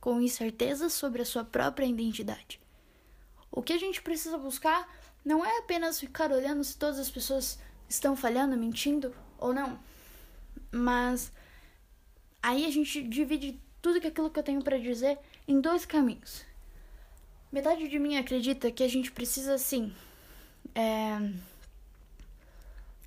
com 0.00 0.20
incertezas 0.20 0.92
sobre 0.92 1.22
a 1.22 1.26
sua 1.26 1.44
própria 1.44 1.86
identidade. 1.86 2.60
O 3.50 3.62
que 3.62 3.72
a 3.72 3.78
gente 3.78 4.00
precisa 4.00 4.38
buscar 4.38 4.88
não 5.24 5.44
é 5.44 5.58
apenas 5.58 6.00
ficar 6.00 6.32
olhando 6.32 6.64
se 6.64 6.76
todas 6.76 6.98
as 6.98 7.10
pessoas 7.10 7.58
estão 7.88 8.16
falhando, 8.16 8.56
mentindo 8.56 9.14
ou 9.38 9.52
não, 9.52 9.78
mas 10.70 11.30
aí 12.42 12.64
a 12.64 12.70
gente 12.70 13.02
divide 13.02 13.60
tudo 13.80 13.98
aquilo 13.98 14.30
que 14.30 14.38
eu 14.38 14.42
tenho 14.42 14.62
para 14.62 14.78
dizer 14.78 15.18
em 15.46 15.60
dois 15.60 15.84
caminhos. 15.84 16.44
Metade 17.50 17.86
de 17.86 17.98
mim 17.98 18.16
acredita 18.16 18.70
que 18.70 18.82
a 18.82 18.88
gente 18.88 19.12
precisa 19.12 19.54
assim. 19.54 19.92
É... 20.74 21.32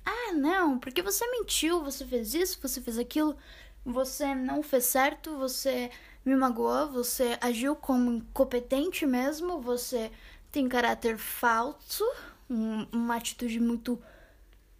Ah, 0.04 0.32
não, 0.32 0.78
porque 0.78 1.02
você 1.02 1.28
mentiu, 1.30 1.82
você 1.82 2.04
fez 2.06 2.34
isso, 2.34 2.58
você 2.62 2.80
fez 2.80 2.98
aquilo, 2.98 3.36
você 3.84 4.34
não 4.34 4.62
fez 4.62 4.84
certo, 4.84 5.36
você 5.36 5.90
me 6.24 6.34
magoou, 6.36 6.90
você 6.90 7.38
agiu 7.40 7.74
como 7.76 8.12
incompetente 8.12 9.06
mesmo, 9.06 9.60
você 9.60 10.10
tem 10.50 10.68
caráter 10.68 11.18
falso, 11.18 12.04
um, 12.48 12.86
uma 12.92 13.16
atitude 13.16 13.60
muito 13.60 14.00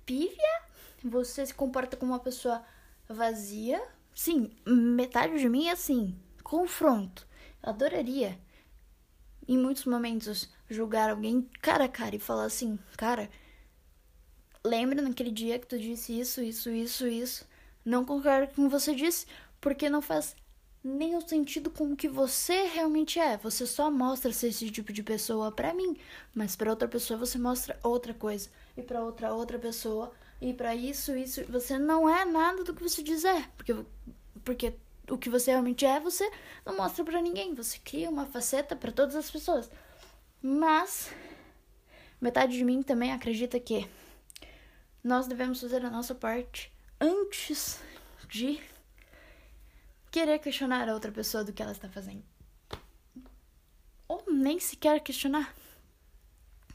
pívia, 0.05 0.63
você 1.05 1.45
se 1.45 1.55
comporta 1.55 1.97
como 1.97 2.13
uma 2.13 2.21
pessoa 2.21 2.65
vazia. 3.09 3.83
Sim, 4.15 4.51
metade 4.67 5.39
de 5.39 5.49
mim 5.49 5.67
é 5.67 5.73
assim, 5.73 6.19
confronto. 6.43 7.27
Eu 7.63 7.71
adoraria 7.71 8.39
em 9.47 9.59
muitos 9.59 9.85
momentos, 9.85 10.49
julgar 10.69 11.11
alguém 11.11 11.49
cara 11.61 11.85
a 11.85 11.89
cara 11.89 12.17
e 12.17 12.21
falar 12.21 12.45
assim: 12.45 12.79
cara, 12.97 13.31
lembra 14.65 15.01
naquele 15.03 15.31
dia 15.31 15.59
que 15.59 15.67
tu 15.67 15.79
disse 15.79 16.19
isso, 16.19 16.43
isso, 16.43 16.71
isso, 16.71 17.07
isso. 17.07 17.47
Não 17.85 18.05
concordo 18.05 18.53
com 18.53 18.63
o 18.63 18.65
que 18.67 18.73
você 18.73 18.95
disse, 18.95 19.27
porque 19.61 19.89
não 19.89 20.03
faz 20.03 20.35
nenhum 20.83 21.21
sentido 21.21 21.71
com 21.71 21.93
o 21.93 21.97
que 21.97 22.09
você 22.09 22.65
realmente 22.65 23.19
é. 23.19 23.37
Você 23.39 23.67
só 23.67 23.91
mostra 23.91 24.33
ser 24.33 24.49
esse 24.49 24.71
tipo 24.71 24.93
de 24.93 25.03
pessoa 25.03 25.53
para 25.53 25.75
mim, 25.75 25.97
mas 26.35 26.57
para 26.57 26.71
outra 26.71 26.89
pessoa 26.89 27.19
você 27.19 27.39
mostra 27.39 27.79
outra 27.83 28.15
coisa, 28.15 28.49
e 28.77 28.83
para 28.83 29.03
outra 29.03 29.33
outra 29.33 29.59
pessoa, 29.59 30.13
e 30.41 30.53
para 30.53 30.75
isso 30.75 31.17
isso, 31.17 31.45
você 31.45 31.79
não 31.79 32.09
é 32.09 32.25
nada 32.25 32.65
do 32.65 32.75
que 32.75 32.83
você 32.83 33.03
dizer, 33.03 33.49
porque 33.57 33.75
porque 34.45 34.75
o 35.11 35.19
que 35.19 35.29
você 35.29 35.51
realmente 35.51 35.85
é, 35.85 36.01
você 36.01 36.29
não 36.65 36.77
mostra 36.77 37.05
para 37.05 37.21
ninguém. 37.21 37.55
Você 37.55 37.79
cria 37.79 38.11
uma 38.11 38.27
faceta 38.27 38.75
para 38.75 38.93
todas 38.93 39.15
as 39.15 39.31
pessoas. 39.31 39.71
Mas 40.43 41.11
metade 42.21 42.57
de 42.57 42.65
mim 42.65 42.83
também 42.83 43.13
acredita 43.13 43.59
que 43.59 43.89
nós 45.03 45.27
devemos 45.27 45.61
fazer 45.61 45.85
a 45.85 45.91
nossa 45.91 46.15
parte 46.15 46.73
antes 47.01 47.81
de 48.29 48.61
querer 50.11 50.39
questionar 50.39 50.89
a 50.89 50.95
outra 50.95 51.13
pessoa 51.13 51.45
do 51.45 51.53
que 51.53 51.63
ela 51.63 51.73
está 51.73 51.89
fazendo. 51.89 52.25
Ou 54.09 54.25
nem 54.33 54.59
sequer 54.59 55.01
questionar. 55.01 55.55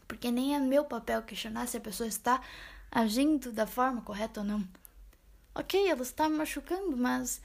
Porque 0.07 0.31
nem 0.31 0.55
é 0.55 0.59
meu 0.59 0.85
papel 0.85 1.23
questionar 1.23 1.67
se 1.67 1.77
a 1.77 1.81
pessoa 1.81 2.07
está 2.07 2.41
agindo 2.91 3.51
da 3.51 3.65
forma 3.65 4.01
correta 4.01 4.41
ou 4.41 4.45
não. 4.45 4.67
Ok, 5.55 5.89
ela 5.89 6.01
está 6.01 6.29
me 6.29 6.37
machucando, 6.37 6.95
mas 6.95 7.41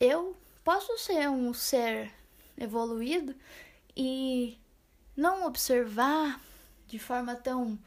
eu 0.00 0.36
posso 0.64 0.96
ser 0.98 1.28
um 1.28 1.54
ser 1.54 2.12
evoluído 2.58 3.34
e 3.96 4.58
não 5.16 5.46
observar 5.46 6.40
de 6.86 6.98
forma 6.98 7.34
tão 7.34 7.78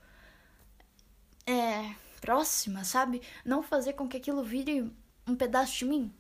é, 1.46 1.94
próxima, 2.22 2.84
sabe? 2.84 3.22
Não 3.44 3.62
fazer 3.62 3.94
com 3.94 4.08
que 4.08 4.18
aquilo 4.18 4.44
vire 4.44 4.92
um 5.28 5.36
pedaço 5.36 5.78
de 5.78 5.86
mim. 5.86 6.14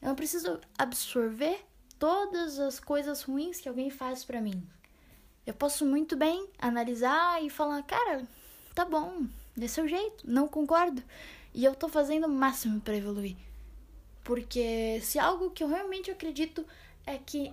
Eu 0.00 0.08
não 0.08 0.14
preciso 0.14 0.60
absorver 0.78 1.64
todas 1.98 2.58
as 2.58 2.80
coisas 2.80 3.22
ruins 3.22 3.60
que 3.60 3.68
alguém 3.68 3.90
faz 3.90 4.24
para 4.24 4.40
mim. 4.40 4.66
Eu 5.46 5.54
posso 5.54 5.84
muito 5.84 6.16
bem 6.16 6.48
analisar 6.58 7.42
e 7.42 7.50
falar, 7.50 7.82
cara, 7.82 8.26
tá 8.74 8.84
bom, 8.84 9.26
desse 9.56 9.80
o 9.80 9.88
jeito, 9.88 10.28
não 10.28 10.48
concordo. 10.48 11.02
E 11.52 11.64
eu 11.64 11.74
tô 11.74 11.88
fazendo 11.88 12.26
o 12.26 12.30
máximo 12.30 12.80
para 12.80 12.96
evoluir. 12.96 13.36
Porque 14.24 15.00
se 15.02 15.18
algo 15.18 15.50
que 15.50 15.62
eu 15.62 15.68
realmente 15.68 16.10
acredito 16.10 16.64
é 17.06 17.18
que 17.18 17.52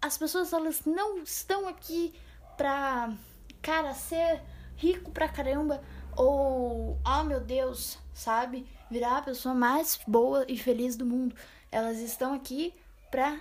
as 0.00 0.16
pessoas 0.16 0.52
elas 0.52 0.84
não 0.84 1.18
estão 1.18 1.66
aqui 1.68 2.14
pra, 2.56 3.12
cara, 3.60 3.94
ser 3.94 4.42
rico 4.76 5.10
pra 5.10 5.28
caramba 5.28 5.82
ou, 6.16 6.98
oh 7.04 7.24
meu 7.24 7.40
Deus, 7.40 7.98
sabe? 8.12 8.66
Virar 8.90 9.18
a 9.18 9.22
pessoa 9.22 9.54
mais 9.54 9.98
boa 10.06 10.44
e 10.48 10.58
feliz 10.58 10.96
do 10.96 11.06
mundo. 11.06 11.36
Elas 11.70 11.98
estão 11.98 12.32
aqui 12.32 12.74
pra 13.10 13.40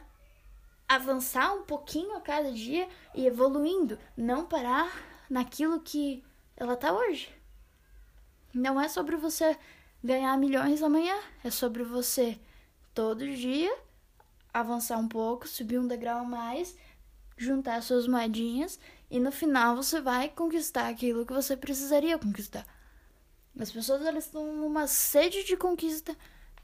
avançar 0.87 1.53
um 1.53 1.63
pouquinho 1.63 2.15
a 2.15 2.21
cada 2.21 2.51
dia 2.51 2.87
e 3.13 3.25
evoluindo, 3.25 3.99
não 4.15 4.45
parar 4.45 4.91
naquilo 5.29 5.79
que 5.79 6.23
ela 6.55 6.75
tá 6.75 6.93
hoje. 6.93 7.29
Não 8.53 8.79
é 8.79 8.87
sobre 8.87 9.15
você 9.15 9.57
ganhar 10.03 10.37
milhões 10.37 10.81
amanhã, 10.81 11.15
é 11.43 11.49
sobre 11.49 11.83
você 11.83 12.39
todo 12.93 13.27
dia, 13.35 13.75
avançar 14.59 14.97
um 14.97 15.07
pouco, 15.07 15.47
subir 15.47 15.79
um 15.79 15.87
degrau 15.87 16.19
a 16.19 16.23
mais, 16.23 16.75
juntar 17.37 17.81
suas 17.83 18.07
moedinhas 18.07 18.79
e 19.09 19.19
no 19.19 19.31
final 19.31 19.75
você 19.75 20.01
vai 20.01 20.29
conquistar 20.29 20.87
aquilo 20.87 21.25
que 21.25 21.33
você 21.33 21.55
precisaria 21.55 22.17
conquistar. 22.17 22.65
As 23.59 23.71
pessoas 23.71 24.05
elas 24.05 24.25
estão 24.25 24.55
numa 24.55 24.87
sede 24.87 25.43
de 25.43 25.57
conquista 25.57 26.15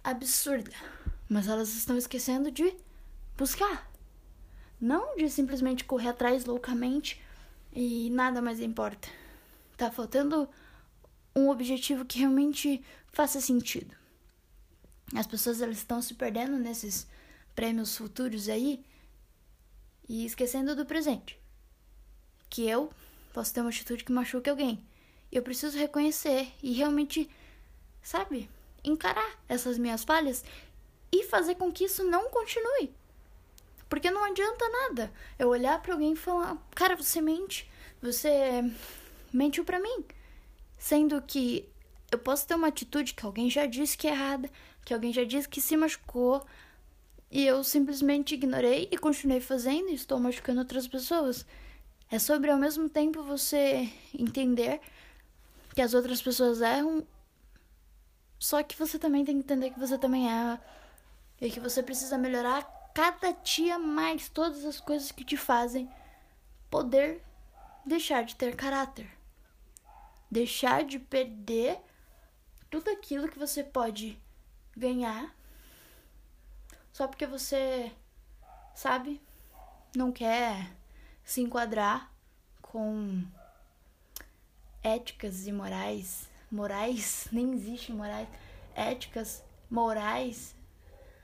absurda, 0.04 0.72
mas 1.30 1.48
elas 1.48 1.74
estão 1.74 1.98
esquecendo 1.98 2.52
de 2.52 2.76
buscar. 3.38 3.90
Não 4.80 5.16
de 5.16 5.30
simplesmente 5.30 5.86
correr 5.86 6.10
atrás 6.10 6.46
loucamente 6.46 7.22
e 7.72 8.10
nada 8.12 8.42
mais 8.42 8.60
importa. 8.60 9.08
Tá 9.78 9.90
faltando 9.90 10.48
um 11.36 11.50
objetivo 11.50 12.06
que 12.06 12.20
realmente 12.20 12.84
faça 13.08 13.40
sentido. 13.42 13.96
As 15.16 15.26
pessoas 15.26 15.62
elas 15.62 15.78
estão 15.78 16.02
se 16.02 16.14
perdendo 16.14 16.58
nesses 16.58 17.08
prêmios 17.56 17.96
futuros 17.96 18.50
aí 18.50 18.84
e 20.08 20.26
esquecendo 20.26 20.76
do 20.76 20.86
presente. 20.86 21.40
Que 22.50 22.68
eu 22.68 22.92
posso 23.34 23.54
ter 23.54 23.62
uma 23.62 23.70
atitude 23.70 24.04
que 24.04 24.12
machuque 24.12 24.50
alguém. 24.50 24.84
Eu 25.32 25.42
preciso 25.42 25.78
reconhecer 25.78 26.52
e 26.62 26.74
realmente, 26.74 27.30
sabe, 28.02 28.50
encarar 28.84 29.40
essas 29.48 29.78
minhas 29.78 30.04
falhas 30.04 30.44
e 31.12 31.24
fazer 31.24 31.56
com 31.56 31.72
que 31.72 31.86
isso 31.86 32.04
não 32.04 32.30
continue. 32.30 32.94
Porque 33.90 34.12
não 34.12 34.24
adianta 34.24 34.68
nada 34.70 35.12
eu 35.38 35.50
olhar 35.50 35.82
para 35.82 35.94
alguém 35.94 36.14
e 36.14 36.16
falar: 36.16 36.58
"Cara, 36.76 36.96
você 36.96 37.22
mente. 37.22 37.70
Você 38.02 38.30
mentiu 39.32 39.64
para 39.64 39.80
mim". 39.80 40.06
Sendo 40.78 41.22
que 41.22 41.70
eu 42.12 42.20
posso 42.20 42.48
ter 42.48 42.56
uma 42.56 42.68
atitude 42.68 43.14
que 43.14 43.26
alguém 43.26 43.50
já 43.50 43.66
disse 43.66 43.98
que 43.98 44.08
é 44.08 44.12
errada, 44.12 44.50
que 44.86 44.94
alguém 44.94 45.14
já 45.14 45.24
disse 45.24 45.48
que 45.48 45.62
se 45.62 45.78
machucou, 45.78 46.46
e 47.34 47.48
eu 47.48 47.64
simplesmente 47.64 48.36
ignorei 48.36 48.88
e 48.92 48.98
continuei 48.98 49.42
fazendo 49.42 49.90
e 49.90 49.96
estou 49.96 50.20
machucando 50.20 50.60
outras 50.60 50.88
pessoas. 50.88 51.44
É 52.12 52.20
sobre 52.20 52.52
ao 52.52 52.60
mesmo 52.60 52.88
tempo 52.88 53.24
você 53.24 53.92
entender 54.14 54.80
que 55.74 55.82
as 55.82 55.96
outras 55.96 56.22
pessoas 56.22 56.62
erram, 56.62 57.04
só 58.38 58.62
que 58.62 58.78
você 58.78 59.00
também 59.00 59.26
tem 59.26 59.36
que 59.36 59.46
entender 59.46 59.72
que 59.72 59.80
você 59.80 59.98
também 59.98 60.30
erra 60.30 60.64
e 61.42 61.50
que 61.50 61.60
você 61.60 61.82
precisa 61.82 62.20
melhorar 62.20 62.62
cada 62.94 63.32
dia 63.32 63.80
mais 63.80 64.30
todas 64.30 64.64
as 64.64 64.80
coisas 64.80 65.12
que 65.12 65.26
te 65.26 65.36
fazem 65.36 65.90
poder 66.70 67.20
deixar 67.84 68.24
de 68.24 68.36
ter 68.36 68.56
caráter. 68.56 69.10
Deixar 70.30 70.84
de 70.84 71.00
perder 71.00 71.80
tudo 72.70 72.92
aquilo 72.92 73.28
que 73.28 73.40
você 73.40 73.64
pode 73.64 74.20
ganhar 74.78 75.36
só 76.94 77.08
porque 77.08 77.26
você, 77.26 77.92
sabe, 78.76 79.20
não 79.96 80.12
quer 80.12 80.72
se 81.24 81.42
enquadrar 81.42 82.14
com 82.62 83.24
éticas 84.84 85.48
e 85.48 85.52
morais. 85.52 86.30
Morais, 86.52 87.28
nem 87.34 87.52
existe 87.54 87.92
morais. 87.92 88.30
Éticas, 88.76 89.44
morais, 89.70 90.56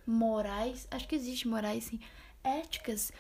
morais, 0.06 0.88
acho 0.90 1.08
que 1.08 1.16
existe 1.16 1.48
morais 1.48 1.86
sim. 1.86 2.00
Éticas, 2.44 3.12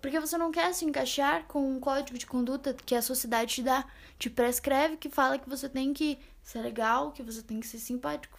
porque 0.00 0.20
você 0.20 0.38
não 0.38 0.52
quer 0.52 0.72
se 0.74 0.84
encaixar 0.84 1.44
com 1.46 1.76
um 1.76 1.80
código 1.80 2.18
de 2.18 2.26
conduta 2.26 2.72
que 2.72 2.94
a 2.94 3.02
sociedade 3.02 3.54
te 3.56 3.62
dá, 3.62 3.84
te 4.18 4.30
prescreve, 4.30 4.96
que 4.96 5.08
fala 5.08 5.38
que 5.38 5.48
você 5.48 5.68
tem 5.68 5.92
que 5.92 6.18
ser 6.42 6.60
legal, 6.60 7.10
que 7.10 7.22
você 7.22 7.42
tem 7.42 7.58
que 7.58 7.66
ser 7.66 7.78
simpático. 7.78 8.38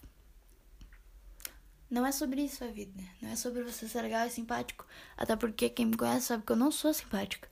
Não 1.92 2.06
é 2.06 2.12
sobre 2.14 2.42
isso 2.44 2.64
a 2.64 2.68
vida. 2.68 3.04
Não 3.22 3.32
é 3.32 3.36
sobre 3.36 3.64
você 3.64 3.86
ser 3.86 4.02
legal 4.02 4.26
e 4.26 4.30
simpático. 4.30 4.88
Até 5.18 5.36
porque 5.36 5.70
quem 5.70 5.88
me 5.88 5.98
conhece 5.98 6.28
sabe 6.28 6.46
que 6.46 6.52
eu 6.54 6.56
não 6.56 6.72
sou 6.72 6.94
simpática. 6.94 7.50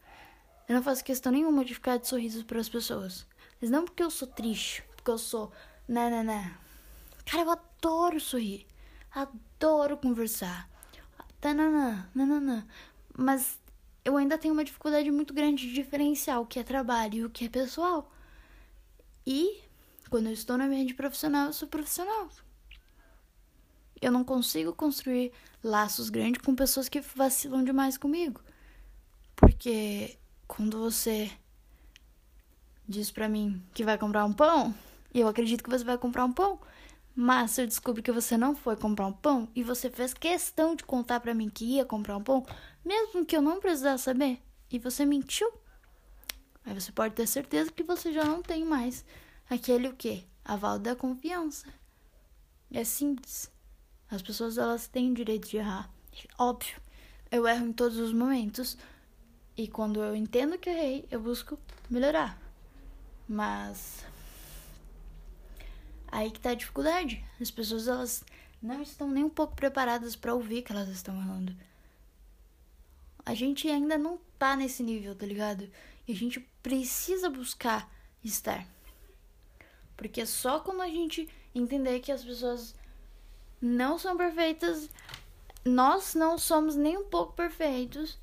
Eu 0.65 0.75
não 0.75 0.81
faço 0.81 1.03
questão 1.03 1.29
nenhuma 1.29 1.65
de 1.65 1.73
ficar 1.73 1.97
de 1.97 2.07
sorrisos 2.07 2.43
para 2.43 2.57
as 2.57 2.69
pessoas. 2.69 3.27
Mas 3.59 3.69
não 3.69 3.83
porque 3.83 4.01
eu 4.01 4.09
sou 4.09 4.25
triste, 4.25 4.81
porque 4.95 5.11
eu 5.11 5.17
sou. 5.17 5.51
Né, 5.85 6.09
né, 6.09 6.23
né. 6.23 6.57
Cara, 7.25 7.43
eu 7.43 7.51
adoro 7.51 8.17
sorrir. 8.17 8.65
Adoro 9.11 9.97
conversar. 9.97 10.69
Tananã, 11.41 12.09
nananã. 12.15 12.65
Mas 13.17 13.59
eu 14.05 14.15
ainda 14.15 14.37
tenho 14.37 14.53
uma 14.53 14.63
dificuldade 14.63 15.11
muito 15.11 15.33
grande 15.33 15.67
de 15.67 15.73
diferenciar 15.73 16.39
o 16.39 16.45
que 16.45 16.59
é 16.59 16.63
trabalho 16.63 17.15
e 17.15 17.25
o 17.25 17.29
que 17.29 17.43
é 17.43 17.49
pessoal. 17.49 18.09
E 19.27 19.63
quando 20.09 20.27
eu 20.27 20.33
estou 20.33 20.57
na 20.57 20.65
minha 20.65 20.95
profissional, 20.95 21.47
eu 21.47 21.53
sou 21.53 21.67
profissional 21.67 22.29
eu 24.01 24.11
não 24.11 24.23
consigo 24.23 24.73
construir 24.73 25.31
laços 25.63 26.09
grandes 26.09 26.41
com 26.41 26.55
pessoas 26.55 26.87
que 26.87 27.01
vacilam 27.01 27.63
demais 27.63 27.97
comigo. 27.97 28.41
Porque 29.35 30.17
quando 30.47 30.79
você 30.79 31.31
diz 32.87 33.11
para 33.11 33.29
mim 33.29 33.63
que 33.73 33.83
vai 33.83 33.97
comprar 33.97 34.25
um 34.25 34.33
pão, 34.33 34.73
eu 35.13 35.27
acredito 35.27 35.63
que 35.63 35.69
você 35.69 35.83
vai 35.83 35.97
comprar 35.97 36.25
um 36.25 36.33
pão, 36.33 36.59
mas 37.15 37.51
se 37.51 37.61
eu 37.61 37.67
descubro 37.67 38.01
que 38.01 38.11
você 38.11 38.37
não 38.37 38.55
foi 38.55 38.75
comprar 38.75 39.07
um 39.07 39.13
pão 39.13 39.47
e 39.55 39.63
você 39.63 39.89
fez 39.89 40.13
questão 40.13 40.75
de 40.75 40.83
contar 40.83 41.19
para 41.19 41.33
mim 41.33 41.49
que 41.49 41.65
ia 41.65 41.85
comprar 41.85 42.17
um 42.17 42.23
pão, 42.23 42.45
mesmo 42.83 43.25
que 43.25 43.35
eu 43.35 43.41
não 43.41 43.59
precisasse 43.59 44.05
saber, 44.05 44.41
e 44.71 44.79
você 44.79 45.05
mentiu, 45.05 45.51
aí 46.65 46.73
você 46.73 46.91
pode 46.91 47.15
ter 47.15 47.27
certeza 47.27 47.71
que 47.71 47.83
você 47.83 48.13
já 48.13 48.23
não 48.23 48.41
tem 48.41 48.63
mais 48.63 49.03
aquele 49.49 49.87
o 49.87 49.95
quê? 49.95 50.23
Aval 50.45 50.79
da 50.79 50.95
confiança. 50.95 51.67
É 52.71 52.83
simples. 52.83 53.51
As 54.09 54.21
pessoas 54.21 54.57
elas 54.57 54.87
têm 54.87 55.11
o 55.11 55.15
direito 55.15 55.47
de 55.47 55.57
errar. 55.57 55.89
Óbvio, 56.37 56.81
eu 57.31 57.47
erro 57.47 57.67
em 57.67 57.73
todos 57.73 57.97
os 57.97 58.11
momentos. 58.11 58.77
E 59.55 59.67
quando 59.67 60.01
eu 60.01 60.15
entendo 60.15 60.57
que 60.57 60.69
errei, 60.69 61.05
eu 61.11 61.19
busco 61.19 61.59
melhorar. 61.89 62.39
Mas 63.27 64.05
aí 66.07 66.31
que 66.31 66.39
tá 66.39 66.51
a 66.51 66.55
dificuldade. 66.55 67.23
As 67.39 67.51
pessoas 67.51 67.87
elas 67.87 68.23
não 68.61 68.81
estão 68.81 69.09
nem 69.09 69.23
um 69.23 69.29
pouco 69.29 69.55
preparadas 69.55 70.15
para 70.15 70.33
ouvir 70.33 70.63
que 70.63 70.71
elas 70.71 70.89
estão 70.89 71.15
errando. 71.15 71.55
A 73.25 73.33
gente 73.33 73.67
ainda 73.69 73.97
não 73.97 74.19
tá 74.39 74.55
nesse 74.55 74.81
nível, 74.81 75.13
tá 75.13 75.25
ligado? 75.25 75.69
E 76.07 76.11
a 76.11 76.15
gente 76.15 76.39
precisa 76.63 77.29
buscar 77.29 77.93
estar. 78.23 78.65
Porque 79.95 80.25
só 80.25 80.59
quando 80.59 80.81
a 80.81 80.87
gente 80.87 81.29
entender 81.53 81.99
que 81.99 82.11
as 82.11 82.23
pessoas 82.23 82.73
não 83.61 83.97
são 83.97 84.15
perfeitas. 84.15 84.89
Nós 85.65 86.15
não 86.15 86.37
somos 86.37 86.75
nem 86.75 86.97
um 86.97 87.05
pouco 87.05 87.33
perfeitos. 87.33 88.17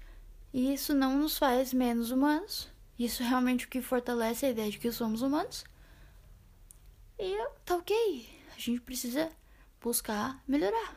E 0.52 0.72
isso 0.72 0.94
não 0.94 1.18
nos 1.18 1.36
faz 1.36 1.72
menos 1.72 2.10
humanos. 2.10 2.68
Isso 2.98 3.22
é 3.22 3.26
realmente 3.26 3.66
o 3.66 3.68
que 3.68 3.82
fortalece 3.82 4.46
a 4.46 4.50
ideia 4.50 4.70
de 4.70 4.78
que 4.78 4.90
somos 4.90 5.20
humanos. 5.20 5.64
E 7.18 7.36
tá 7.64 7.76
ok. 7.76 8.28
A 8.56 8.58
gente 8.58 8.80
precisa 8.80 9.30
buscar 9.80 10.42
melhorar. 10.48 10.96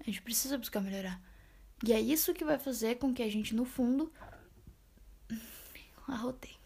A 0.00 0.04
gente 0.04 0.22
precisa 0.22 0.56
buscar 0.56 0.80
melhorar. 0.80 1.20
E 1.84 1.92
é 1.92 2.00
isso 2.00 2.32
que 2.32 2.44
vai 2.44 2.58
fazer 2.58 2.96
com 2.96 3.12
que 3.12 3.22
a 3.22 3.30
gente, 3.30 3.54
no 3.54 3.64
fundo. 3.64 4.10
Arrotei. 6.08 6.56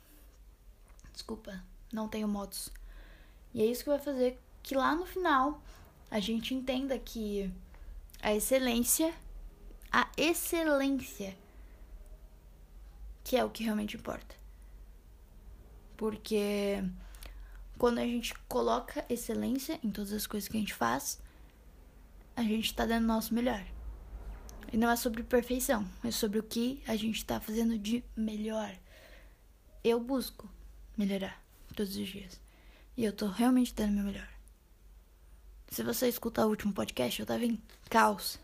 Desculpa, 1.13 1.63
não 1.93 2.09
tenho 2.09 2.29
motos. 2.29 2.71
E 3.53 3.61
é 3.61 3.67
isso 3.67 3.83
que 3.83 3.91
vai 3.91 3.99
fazer 3.99 4.41
que 4.63 4.75
lá 4.75 4.95
no 4.95 5.07
final 5.07 5.63
a 6.11 6.21
gente 6.21 6.55
entenda 6.55 6.99
que 6.99 7.51
a 8.21 8.35
excelência, 8.35 9.13
a 9.91 10.09
excelência, 10.17 11.37
que 13.25 13.37
é 13.37 13.45
o 13.45 13.51
que 13.51 13.65
realmente 13.65 13.97
importa. 13.97 14.35
Porque 15.97 16.83
quando 17.79 17.99
a 17.99 18.05
gente 18.05 18.35
coloca 18.49 19.05
excelência 19.09 19.79
em 19.83 19.91
todas 19.91 20.13
as 20.13 20.27
coisas 20.27 20.49
que 20.49 20.57
a 20.57 20.61
gente 20.61 20.75
faz, 20.75 21.21
a 22.37 22.43
gente 22.43 22.75
tá 22.75 22.87
dando 22.87 23.05
o 23.05 23.09
nosso 23.09 23.35
melhor. 23.35 23.65
E 24.73 24.77
não 24.77 24.91
é 24.91 24.97
sobre 24.97 25.23
perfeição, 25.23 25.87
é 26.03 26.11
sobre 26.11 26.39
o 26.39 26.43
que 26.43 26.83
a 26.87 26.97
gente 26.97 27.25
tá 27.25 27.41
fazendo 27.41 27.79
de 27.79 28.05
melhor. 28.17 28.75
Eu 29.83 30.01
busco 30.01 30.49
melhorar 30.97 31.43
todos 31.75 31.97
os 31.97 32.09
dias. 32.09 32.41
E 32.97 33.05
eu 33.05 33.13
tô 33.13 33.27
realmente 33.27 33.75
dando 33.75 33.93
meu 33.93 34.05
melhor. 34.05 34.29
Se 35.73 35.83
você 35.83 36.07
escutar 36.07 36.45
o 36.45 36.51
último 36.51 36.71
podcast, 36.71 37.19
eu 37.19 37.25
tava 37.25 37.47
em 37.47 37.59
caos. 37.89 38.39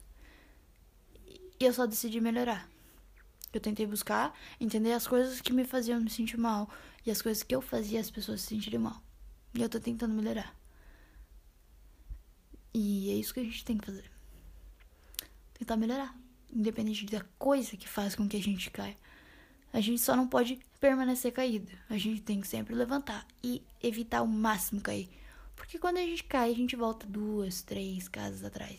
E 1.60 1.62
eu 1.62 1.74
só 1.74 1.84
decidi 1.84 2.22
melhorar. 2.22 2.66
Eu 3.52 3.60
tentei 3.60 3.84
buscar, 3.84 4.34
entender 4.58 4.92
as 4.92 5.06
coisas 5.06 5.38
que 5.38 5.52
me 5.52 5.66
faziam 5.66 6.00
me 6.00 6.08
sentir 6.08 6.38
mal 6.38 6.70
e 7.04 7.10
as 7.10 7.20
coisas 7.20 7.42
que 7.42 7.54
eu 7.54 7.60
fazia 7.60 8.00
as 8.00 8.10
pessoas 8.10 8.40
se 8.40 8.46
sentirem 8.46 8.80
mal. 8.80 9.02
E 9.52 9.60
eu 9.60 9.68
tô 9.68 9.78
tentando 9.78 10.14
melhorar. 10.14 10.56
E 12.72 13.10
é 13.10 13.14
isso 13.16 13.34
que 13.34 13.40
a 13.40 13.44
gente 13.44 13.62
tem 13.62 13.76
que 13.76 13.84
fazer. 13.84 14.10
Tentar 15.52 15.76
melhorar. 15.76 16.18
Independente 16.50 17.04
da 17.04 17.22
coisa 17.38 17.76
que 17.76 17.86
faz 17.86 18.14
com 18.14 18.26
que 18.26 18.38
a 18.38 18.42
gente 18.42 18.70
caia. 18.70 18.96
A 19.70 19.82
gente 19.82 20.00
só 20.00 20.16
não 20.16 20.26
pode 20.26 20.58
permanecer 20.80 21.30
caído. 21.32 21.70
A 21.90 21.98
gente 21.98 22.22
tem 22.22 22.40
que 22.40 22.48
sempre 22.48 22.74
levantar 22.74 23.26
e 23.44 23.62
evitar 23.82 24.22
o 24.22 24.26
máximo 24.26 24.80
cair. 24.80 25.17
Porque 25.58 25.78
quando 25.78 25.98
a 25.98 26.02
gente 26.02 26.24
cai, 26.24 26.50
a 26.50 26.54
gente 26.54 26.76
volta 26.76 27.06
duas, 27.06 27.60
três 27.60 28.08
casas 28.08 28.44
atrás. 28.44 28.78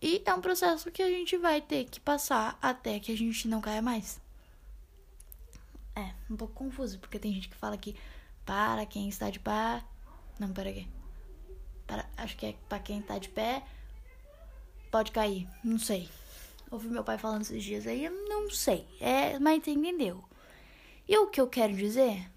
E 0.00 0.22
é 0.24 0.34
um 0.34 0.40
processo 0.40 0.92
que 0.92 1.02
a 1.02 1.08
gente 1.08 1.36
vai 1.36 1.60
ter 1.60 1.86
que 1.86 1.98
passar 1.98 2.56
até 2.62 3.00
que 3.00 3.10
a 3.10 3.16
gente 3.16 3.48
não 3.48 3.60
caia 3.60 3.82
mais. 3.82 4.20
É, 5.96 6.12
um 6.30 6.36
pouco 6.36 6.54
confuso, 6.54 6.98
porque 7.00 7.18
tem 7.18 7.32
gente 7.32 7.48
que 7.48 7.56
fala 7.56 7.76
que 7.76 7.96
para 8.44 8.86
quem 8.86 9.08
está 9.08 9.28
de 9.30 9.40
pé. 9.40 9.82
Não, 10.38 10.52
para 10.52 10.72
quê? 10.72 10.86
Para, 11.86 12.08
acho 12.16 12.36
que 12.36 12.46
é 12.46 12.54
para 12.68 12.78
quem 12.78 13.00
está 13.00 13.18
de 13.18 13.30
pé 13.30 13.64
pode 14.90 15.10
cair. 15.10 15.48
Não 15.64 15.78
sei. 15.78 16.08
Ouvi 16.70 16.86
meu 16.88 17.02
pai 17.02 17.18
falando 17.18 17.42
esses 17.42 17.64
dias 17.64 17.86
aí, 17.86 18.08
não 18.08 18.50
sei. 18.50 18.86
É, 19.00 19.38
mas 19.38 19.66
entendeu. 19.66 20.22
E 21.08 21.16
o 21.16 21.28
que 21.28 21.40
eu 21.40 21.48
quero 21.48 21.74
dizer 21.74 22.30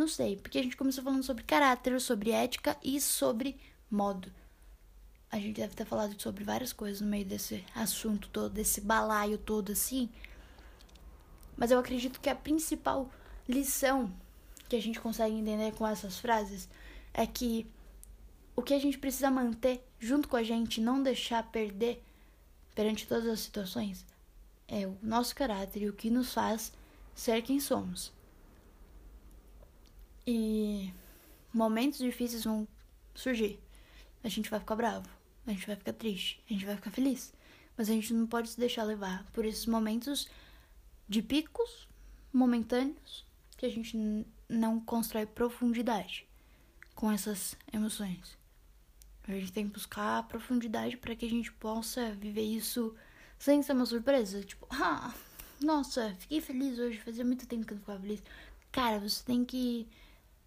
não 0.00 0.08
sei, 0.08 0.36
porque 0.36 0.58
a 0.58 0.62
gente 0.62 0.76
começou 0.76 1.04
falando 1.04 1.22
sobre 1.22 1.44
caráter, 1.44 2.00
sobre 2.00 2.30
ética 2.30 2.74
e 2.82 2.98
sobre 3.00 3.60
modo. 3.90 4.32
A 5.30 5.38
gente 5.38 5.60
deve 5.60 5.74
ter 5.74 5.84
falado 5.84 6.20
sobre 6.20 6.42
várias 6.42 6.72
coisas 6.72 7.02
no 7.02 7.06
meio 7.06 7.26
desse 7.26 7.62
assunto 7.74 8.28
todo, 8.30 8.50
desse 8.50 8.80
balaio 8.80 9.36
todo 9.36 9.72
assim. 9.72 10.08
Mas 11.54 11.70
eu 11.70 11.78
acredito 11.78 12.18
que 12.18 12.30
a 12.30 12.34
principal 12.34 13.10
lição 13.46 14.10
que 14.68 14.74
a 14.74 14.80
gente 14.80 14.98
consegue 14.98 15.34
entender 15.34 15.72
com 15.74 15.86
essas 15.86 16.18
frases 16.18 16.66
é 17.12 17.26
que 17.26 17.66
o 18.56 18.62
que 18.62 18.72
a 18.72 18.80
gente 18.80 18.98
precisa 18.98 19.30
manter 19.30 19.86
junto 19.98 20.28
com 20.28 20.36
a 20.36 20.42
gente, 20.42 20.80
não 20.80 21.02
deixar 21.02 21.42
perder 21.50 22.02
perante 22.74 23.06
todas 23.06 23.26
as 23.26 23.40
situações, 23.40 24.06
é 24.66 24.86
o 24.86 24.96
nosso 25.02 25.34
caráter 25.34 25.82
e 25.82 25.88
o 25.88 25.92
que 25.92 26.08
nos 26.08 26.32
faz 26.32 26.72
ser 27.14 27.42
quem 27.42 27.60
somos. 27.60 28.18
E 30.26 30.92
momentos 31.52 31.98
difíceis 31.98 32.44
vão 32.44 32.66
surgir. 33.14 33.58
A 34.22 34.28
gente 34.28 34.50
vai 34.50 34.60
ficar 34.60 34.76
bravo, 34.76 35.08
a 35.46 35.50
gente 35.50 35.66
vai 35.66 35.76
ficar 35.76 35.92
triste, 35.92 36.42
a 36.48 36.52
gente 36.52 36.66
vai 36.66 36.76
ficar 36.76 36.90
feliz. 36.90 37.32
Mas 37.76 37.88
a 37.88 37.92
gente 37.92 38.12
não 38.12 38.26
pode 38.26 38.50
se 38.50 38.58
deixar 38.58 38.84
levar 38.84 39.24
por 39.32 39.44
esses 39.44 39.66
momentos 39.66 40.28
de 41.08 41.22
picos 41.22 41.88
momentâneos 42.32 43.24
que 43.56 43.66
a 43.66 43.70
gente 43.70 43.96
não 44.48 44.80
constrói 44.80 45.26
profundidade 45.26 46.26
com 46.94 47.10
essas 47.10 47.56
emoções. 47.72 48.38
A 49.26 49.32
gente 49.32 49.52
tem 49.52 49.66
que 49.66 49.74
buscar 49.74 50.26
profundidade 50.28 50.96
para 50.96 51.14
que 51.14 51.24
a 51.24 51.30
gente 51.30 51.52
possa 51.52 52.12
viver 52.12 52.42
isso 52.42 52.94
sem 53.38 53.62
ser 53.62 53.72
uma 53.72 53.86
surpresa. 53.86 54.42
Tipo, 54.42 54.66
ah, 54.70 55.14
nossa, 55.60 56.14
fiquei 56.18 56.40
feliz 56.40 56.78
hoje, 56.78 56.98
fazia 56.98 57.24
muito 57.24 57.46
tempo 57.46 57.64
que 57.64 57.72
eu 57.72 57.76
não 57.76 57.82
ficava 57.82 58.00
feliz. 58.00 58.22
Cara, 58.72 58.98
você 58.98 59.24
tem 59.24 59.44
que 59.44 59.88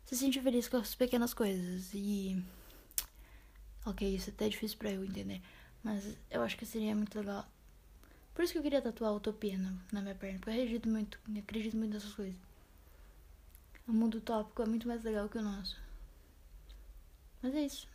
se 0.06 0.16
sentir 0.18 0.42
feliz 0.42 0.68
com 0.68 0.78
as 0.78 0.96
pequenas 0.96 1.34
coisas. 1.34 1.92
E. 1.94 2.44
Ok, 3.86 4.16
isso 4.16 4.30
é 4.30 4.34
até 4.34 4.50
difícil 4.50 4.78
pra 4.78 4.92
eu 4.92 5.04
entender. 5.04 5.42
Mas 5.84 6.18
eu 6.32 6.42
acho 6.42 6.58
que 6.58 6.66
seria 6.66 6.96
muito 6.96 7.18
legal. 7.18 7.48
Por 8.34 8.44
isso 8.44 8.54
que 8.54 8.60
eu 8.60 8.64
queria 8.64 8.82
tatuar 8.82 9.12
a 9.12 9.16
utopia 9.16 9.58
na, 9.58 9.74
na 9.92 10.02
minha 10.02 10.16
perna. 10.16 10.40
Porque 10.40 10.52
eu 10.52 10.56
acredito 10.56 10.90
muito, 10.90 11.20
eu 11.28 11.40
acredito 11.40 11.78
muito 11.78 11.94
nessas 11.94 12.14
coisas. 12.14 12.40
O 13.88 13.92
mundo 13.92 14.20
utópico 14.20 14.62
é 14.62 14.66
muito 14.66 14.88
mais 14.88 15.04
legal 15.04 15.28
que 15.28 15.38
o 15.38 15.42
nosso. 15.42 15.78
Mas 17.42 17.54
é 17.54 17.66
isso. 17.66 17.88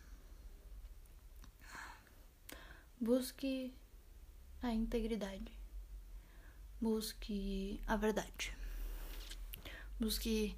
Busque 3.01 3.73
a 4.61 4.71
integridade. 4.71 5.51
Busque 6.79 7.81
a 7.87 7.95
verdade. 7.95 8.53
Busque 9.99 10.55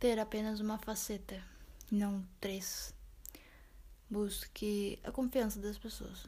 ter 0.00 0.18
apenas 0.18 0.60
uma 0.60 0.78
faceta, 0.78 1.44
não 1.92 2.24
três. 2.40 2.94
Busque 4.08 4.98
a 5.04 5.12
confiança 5.12 5.60
das 5.60 5.76
pessoas. 5.76 6.26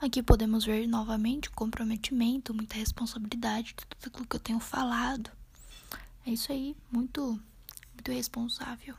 Aqui 0.00 0.22
podemos 0.22 0.64
ver 0.64 0.88
novamente 0.88 1.48
o 1.48 1.52
comprometimento, 1.52 2.52
muita 2.52 2.74
responsabilidade 2.74 3.68
de 3.68 3.86
tudo 3.86 4.08
aquilo 4.08 4.26
que 4.26 4.36
eu 4.36 4.40
tenho 4.40 4.58
falado. 4.58 5.30
É 6.26 6.30
isso 6.30 6.50
aí, 6.50 6.76
muito, 6.90 7.40
muito 7.94 8.10
responsável. 8.10 8.96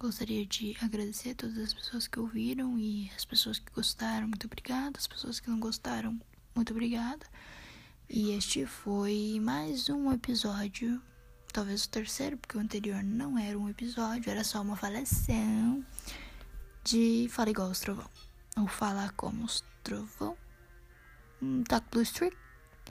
Gostaria 0.00 0.46
de 0.46 0.76
agradecer 0.80 1.30
a 1.30 1.34
todas 1.34 1.58
as 1.58 1.74
pessoas 1.74 2.06
que 2.06 2.20
ouviram 2.20 2.78
e 2.78 3.10
as 3.16 3.24
pessoas 3.24 3.58
que 3.58 3.72
gostaram, 3.72 4.28
muito 4.28 4.46
obrigada. 4.46 4.96
As 4.96 5.08
pessoas 5.08 5.40
que 5.40 5.50
não 5.50 5.58
gostaram, 5.58 6.20
muito 6.54 6.70
obrigada. 6.72 7.26
E 8.08 8.30
este 8.30 8.64
foi 8.64 9.40
mais 9.42 9.88
um 9.88 10.12
episódio, 10.12 11.02
talvez 11.52 11.84
o 11.84 11.88
terceiro, 11.88 12.36
porque 12.36 12.56
o 12.56 12.60
anterior 12.60 13.02
não 13.02 13.36
era 13.36 13.58
um 13.58 13.68
episódio, 13.68 14.30
era 14.30 14.44
só 14.44 14.62
uma 14.62 14.76
falação 14.76 15.84
de 16.84 17.26
Fala 17.28 17.50
Igual 17.50 17.68
os 17.68 17.80
Trovão. 17.80 18.08
Ou 18.56 18.68
falar 18.68 19.10
como 19.14 19.44
os 19.44 19.64
trovão. 19.82 20.36
Tá 21.68 21.80
Blue 21.90 22.02
Streak. 22.02 22.36